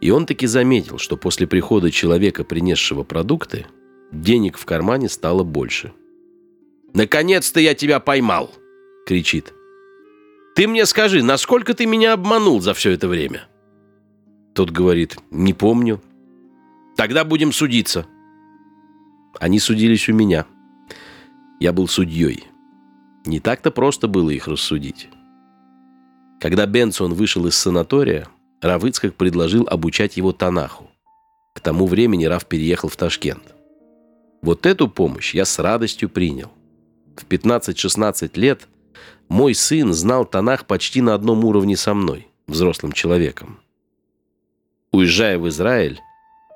И 0.00 0.10
он 0.10 0.26
таки 0.26 0.46
заметил, 0.46 0.98
что 0.98 1.16
после 1.16 1.46
прихода 1.46 1.90
человека, 1.90 2.44
принесшего 2.44 3.02
продукты, 3.02 3.66
денег 4.12 4.58
в 4.58 4.64
кармане 4.64 5.08
стало 5.08 5.42
больше. 5.44 5.92
«Наконец-то 6.94 7.60
я 7.60 7.74
тебя 7.74 8.00
поймал!»— 8.00 8.52
кричит. 9.06 9.52
«Ты 10.58 10.68
мне 10.68 10.84
скажи, 10.84 11.22
насколько 11.22 11.72
ты 11.72 11.86
меня 11.86 12.12
обманул 12.12 12.60
за 12.60 12.74
все 12.74 12.90
это 12.90 13.08
время?» 13.08 13.46
Тот 14.54 14.70
говорит, 14.70 15.16
«Не 15.30 15.54
помню». 15.54 16.02
«Тогда 16.96 17.24
будем 17.24 17.52
судиться». 17.52 18.06
Они 19.38 19.58
судились 19.60 20.08
у 20.10 20.12
меня— 20.12 20.44
я 21.60 21.72
был 21.72 21.88
судьей. 21.88 22.44
Не 23.26 23.40
так-то 23.40 23.70
просто 23.70 24.06
было 24.06 24.30
их 24.30 24.46
рассудить. 24.46 25.08
Когда 26.40 26.66
Бенсон 26.66 27.14
вышел 27.14 27.46
из 27.46 27.56
санатория, 27.56 28.28
Рав 28.62 28.84
Ицхак 28.84 29.14
предложил 29.14 29.66
обучать 29.68 30.16
его 30.16 30.32
Танаху. 30.32 30.88
К 31.54 31.60
тому 31.60 31.86
времени 31.86 32.26
Рав 32.26 32.46
переехал 32.46 32.88
в 32.88 32.96
Ташкент. 32.96 33.42
Вот 34.40 34.66
эту 34.66 34.88
помощь 34.88 35.34
я 35.34 35.44
с 35.44 35.58
радостью 35.58 36.08
принял. 36.08 36.52
В 37.16 37.26
15-16 37.26 38.38
лет 38.38 38.68
мой 39.28 39.54
сын 39.54 39.92
знал 39.92 40.24
Танах 40.24 40.66
почти 40.66 41.02
на 41.02 41.14
одном 41.14 41.44
уровне 41.44 41.76
со 41.76 41.94
мной, 41.94 42.28
взрослым 42.46 42.92
человеком. 42.92 43.60
Уезжая 44.90 45.38
в 45.38 45.48
Израиль, 45.48 46.00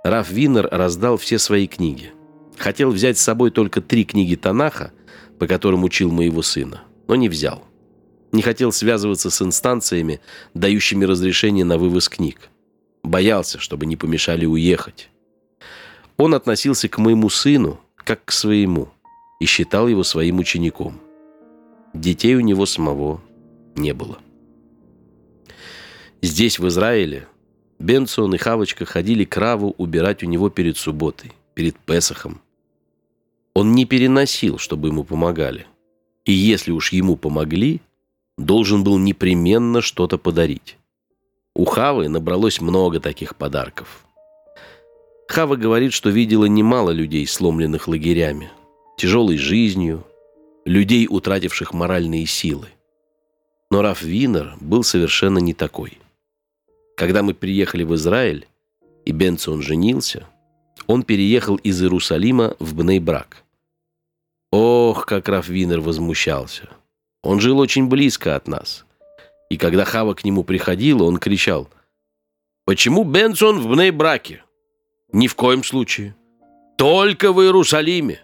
Раф 0.05 0.31
Винер 0.31 0.69
раздал 0.71 1.17
все 1.17 1.39
свои 1.39 1.67
книги. 1.67 2.13
Хотел 2.57 2.91
взять 2.91 3.19
с 3.19 3.23
собой 3.23 3.51
только 3.51 3.81
три 3.81 4.05
книги 4.05 4.37
Танаха, 4.37 4.93
по 5.39 5.47
которым 5.47 5.85
учил 5.85 6.11
моего 6.11 6.43
сына, 6.43 6.83
но 7.09 7.15
не 7.15 7.29
взял. 7.29 7.63
Не 8.33 8.41
хотел 8.41 8.73
связываться 8.73 9.31
с 9.31 9.43
инстанциями, 9.43 10.21
дающими 10.55 11.05
разрешение 11.05 11.65
на 11.65 11.77
вывоз 11.77 12.09
книг. 12.09 12.49
Боялся, 13.03 13.59
чтобы 13.59 13.85
не 13.85 13.97
помешали 13.97 14.47
уехать. 14.47 15.11
Он 16.17 16.35
относился 16.35 16.89
к 16.89 16.99
моему 16.99 17.29
сыну 17.29 17.81
как 17.97 18.25
к 18.25 18.33
своему 18.33 18.89
и 19.41 19.45
считал 19.45 19.89
его 19.89 20.03
своим 20.03 20.39
учеником. 20.39 21.01
Детей 21.95 22.35
у 22.37 22.41
него 22.41 22.67
самого 22.67 23.21
не 23.75 23.93
было. 23.93 24.19
Здесь, 26.23 26.59
в 26.59 26.69
Израиле, 26.69 27.27
Бенсон 27.79 28.35
и 28.35 28.39
Хавочка 28.39 28.85
ходили 28.85 29.25
краву 29.25 29.75
убирать 29.77 30.23
у 30.23 30.27
него 30.27 30.51
перед 30.51 30.77
субботой, 30.77 31.33
перед 31.55 31.77
Песохом. 31.79 32.41
Он 33.55 33.73
не 33.73 33.85
переносил, 33.85 34.59
чтобы 34.59 34.89
ему 34.89 35.05
помогали. 35.05 35.67
И 36.25 36.33
если 36.33 36.71
уж 36.71 36.93
ему 36.93 37.17
помогли, 37.17 37.81
должен 38.39 38.85
был 38.85 38.99
непременно 38.99 39.81
что-то 39.81 40.17
подарить. 40.17 40.79
У 41.55 41.65
Хавы 41.65 42.09
набралось 42.09 42.61
много 42.61 43.01
таких 43.01 43.37
подарков. 43.37 44.07
Хава 45.29 45.57
говорит, 45.57 45.93
что 45.93 46.11
видела 46.11 46.45
немало 46.45 46.91
людей, 46.91 47.27
сломленных 47.27 47.89
лагерями, 47.89 48.51
тяжелой 48.97 49.37
жизнью, 49.37 50.05
людей, 50.65 51.07
утративших 51.09 51.73
моральные 51.73 52.27
силы. 52.27 52.69
Но 53.71 53.83
Раф 53.83 54.03
Винер 54.03 54.57
был 54.61 54.85
совершенно 54.85 55.39
не 55.39 55.55
такой. 55.55 55.99
Когда 56.97 57.23
мы 57.23 57.35
приехали 57.35 57.85
в 57.85 57.95
Израиль, 57.95 58.47
и 59.05 59.13
Бенсон 59.13 59.63
женился, 59.63 60.27
он 60.87 61.03
переехал 61.03 61.57
из 61.57 61.83
Иерусалима 61.83 62.57
в 62.59 62.75
Бнейбрак. 62.75 63.45
Ох, 64.51 65.07
как 65.07 65.29
Раф 65.29 65.49
Винер 65.49 65.81
возмущался. 65.81 66.69
Он 67.23 67.41
жил 67.41 67.59
очень 67.59 67.89
близко 67.89 68.37
от 68.37 68.47
нас. 68.49 68.85
И 69.49 69.57
когда 69.57 69.85
Хава 69.85 70.15
к 70.15 70.25
нему 70.25 70.45
приходила, 70.45 71.05
он 71.05 71.19
кричал, 71.19 71.69
«Почему 72.65 73.05
Бенсон 73.05 73.61
в 73.61 73.69
Бнейбраке?» 73.69 74.45
«Ни 75.13 75.27
в 75.27 75.35
коем 75.35 75.63
случае. 75.63 76.15
Только 76.79 77.33
в 77.33 77.41
Иерусалиме. 77.43 78.23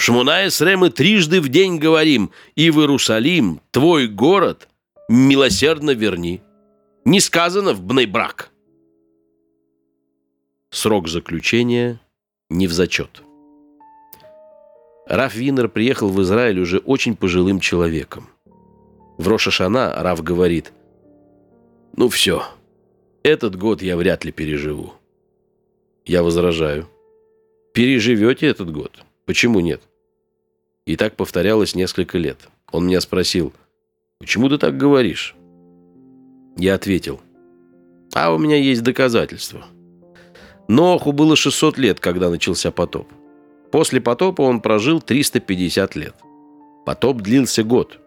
В 0.00 0.02
Шмунаэсре 0.02 0.78
мы 0.78 0.88
трижды 0.88 1.42
в 1.42 1.50
день 1.50 1.76
говорим, 1.76 2.30
и 2.54 2.70
в 2.70 2.80
Иерусалим, 2.80 3.60
твой 3.70 4.08
город, 4.08 4.66
милосердно 5.10 5.90
верни» 5.90 6.40
не 7.04 7.20
сказано 7.20 7.74
в 7.74 7.82
Бнейбрак. 7.82 8.50
Срок 10.70 11.06
заключения 11.06 12.00
не 12.48 12.66
в 12.66 12.72
зачет. 12.72 13.22
Раф 15.06 15.34
Винер 15.34 15.68
приехал 15.68 16.08
в 16.08 16.22
Израиль 16.22 16.60
уже 16.60 16.78
очень 16.78 17.14
пожилым 17.14 17.60
человеком. 17.60 18.30
В 19.18 19.28
Рошашана 19.28 19.92
Раф 20.02 20.22
говорит, 20.22 20.72
«Ну 21.94 22.08
все, 22.08 22.44
этот 23.22 23.54
год 23.54 23.82
я 23.82 23.98
вряд 23.98 24.24
ли 24.24 24.32
переживу». 24.32 24.94
Я 26.06 26.22
возражаю, 26.22 26.88
«Переживете 27.74 28.46
этот 28.46 28.72
год? 28.72 29.04
Почему 29.26 29.60
нет?» 29.60 29.89
И 30.90 30.96
так 30.96 31.14
повторялось 31.14 31.76
несколько 31.76 32.18
лет. 32.18 32.48
Он 32.72 32.88
меня 32.88 33.00
спросил, 33.00 33.52
«Почему 34.18 34.48
ты 34.48 34.58
так 34.58 34.76
говоришь?» 34.76 35.36
Я 36.56 36.74
ответил, 36.74 37.20
а 38.12 38.34
у 38.34 38.38
меня 38.38 38.56
есть 38.56 38.82
доказательства. 38.82 39.66
Ноху 40.66 41.12
было 41.12 41.36
600 41.36 41.78
лет, 41.78 42.00
когда 42.00 42.28
начался 42.28 42.72
потоп. 42.72 43.06
После 43.70 44.00
потопа 44.00 44.42
он 44.42 44.60
прожил 44.60 45.00
350 45.00 45.94
лет. 45.94 46.16
Потоп 46.84 47.20
длился 47.20 47.62
год. 47.62 48.00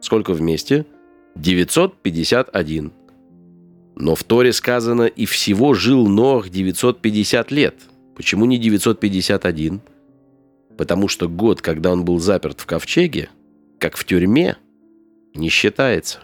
Сколько 0.00 0.32
вместе? 0.32 0.86
951. 1.34 2.90
Но 3.96 4.14
в 4.14 4.24
Торе 4.24 4.54
сказано, 4.54 5.02
и 5.02 5.26
всего 5.26 5.74
жил 5.74 6.06
Нох 6.06 6.48
950 6.48 7.50
лет. 7.50 7.74
Почему 8.16 8.46
не 8.46 8.56
951? 8.56 9.82
Потому 10.80 11.08
что 11.08 11.28
год, 11.28 11.60
когда 11.60 11.92
он 11.92 12.06
был 12.06 12.20
заперт 12.20 12.58
в 12.58 12.64
ковчеге, 12.64 13.28
как 13.78 13.98
в 13.98 14.06
тюрьме, 14.06 14.56
не 15.34 15.50
считается. 15.50 16.20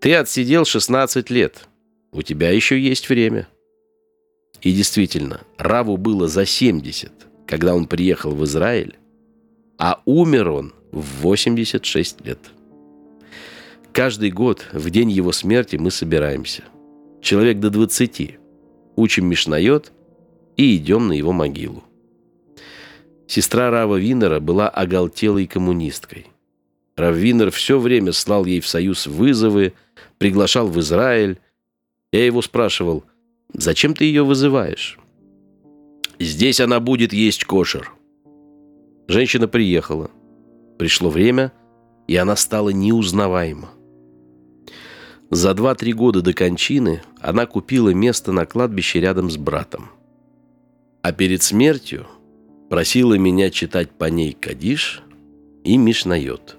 Ты 0.00 0.16
отсидел 0.16 0.64
16 0.64 1.30
лет. 1.30 1.68
У 2.10 2.22
тебя 2.22 2.50
еще 2.50 2.76
есть 2.80 3.08
время. 3.08 3.46
И 4.60 4.72
действительно, 4.72 5.42
Раву 5.56 5.96
было 5.96 6.26
за 6.26 6.46
70, 6.46 7.12
когда 7.46 7.76
он 7.76 7.86
приехал 7.86 8.32
в 8.32 8.44
Израиль, 8.44 8.96
а 9.78 10.02
умер 10.04 10.48
он 10.48 10.74
в 10.90 11.20
86 11.20 12.26
лет. 12.26 12.40
Каждый 13.92 14.32
год, 14.32 14.66
в 14.72 14.90
день 14.90 15.12
его 15.12 15.30
смерти, 15.30 15.76
мы 15.76 15.92
собираемся. 15.92 16.64
Человек 17.22 17.60
до 17.60 17.70
20. 17.70 18.36
Учим 18.96 19.26
Мишнает 19.26 19.92
и 20.56 20.76
идем 20.76 21.06
на 21.06 21.12
его 21.12 21.30
могилу. 21.30 21.84
Сестра 23.26 23.70
Рава 23.70 23.96
Винера 23.96 24.40
была 24.40 24.68
оголтелой 24.68 25.46
коммунисткой. 25.46 26.26
Рав 26.96 27.16
Винер 27.16 27.50
все 27.50 27.78
время 27.78 28.12
слал 28.12 28.44
ей 28.44 28.60
в 28.60 28.68
союз 28.68 29.06
вызовы, 29.06 29.72
приглашал 30.18 30.68
в 30.68 30.78
Израиль. 30.80 31.38
Я 32.12 32.24
его 32.26 32.42
спрашивал, 32.42 33.04
зачем 33.52 33.94
ты 33.94 34.04
ее 34.04 34.24
вызываешь? 34.24 34.98
Здесь 36.20 36.60
она 36.60 36.78
будет 36.78 37.12
есть 37.12 37.44
кошер. 37.44 37.92
Женщина 39.08 39.48
приехала. 39.48 40.10
Пришло 40.78 41.10
время, 41.10 41.52
и 42.06 42.16
она 42.16 42.36
стала 42.36 42.70
неузнаваема. 42.70 43.70
За 45.30 45.50
2-3 45.50 45.92
года 45.92 46.22
до 46.22 46.32
кончины 46.32 47.02
она 47.20 47.46
купила 47.46 47.90
место 47.90 48.30
на 48.30 48.46
кладбище 48.46 49.00
рядом 49.00 49.30
с 49.30 49.36
братом. 49.36 49.90
А 51.02 51.12
перед 51.12 51.42
смертью 51.42 52.06
просила 52.68 53.14
меня 53.14 53.50
читать 53.50 53.90
по 53.90 54.04
ней 54.04 54.32
Кадиш 54.32 55.02
и 55.64 55.76
Мишнает. 55.76 56.56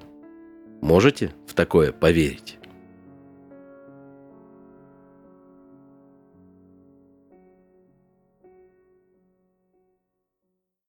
Можете 0.82 1.34
в 1.48 1.54
такое 1.54 1.92
поверить? 1.92 2.55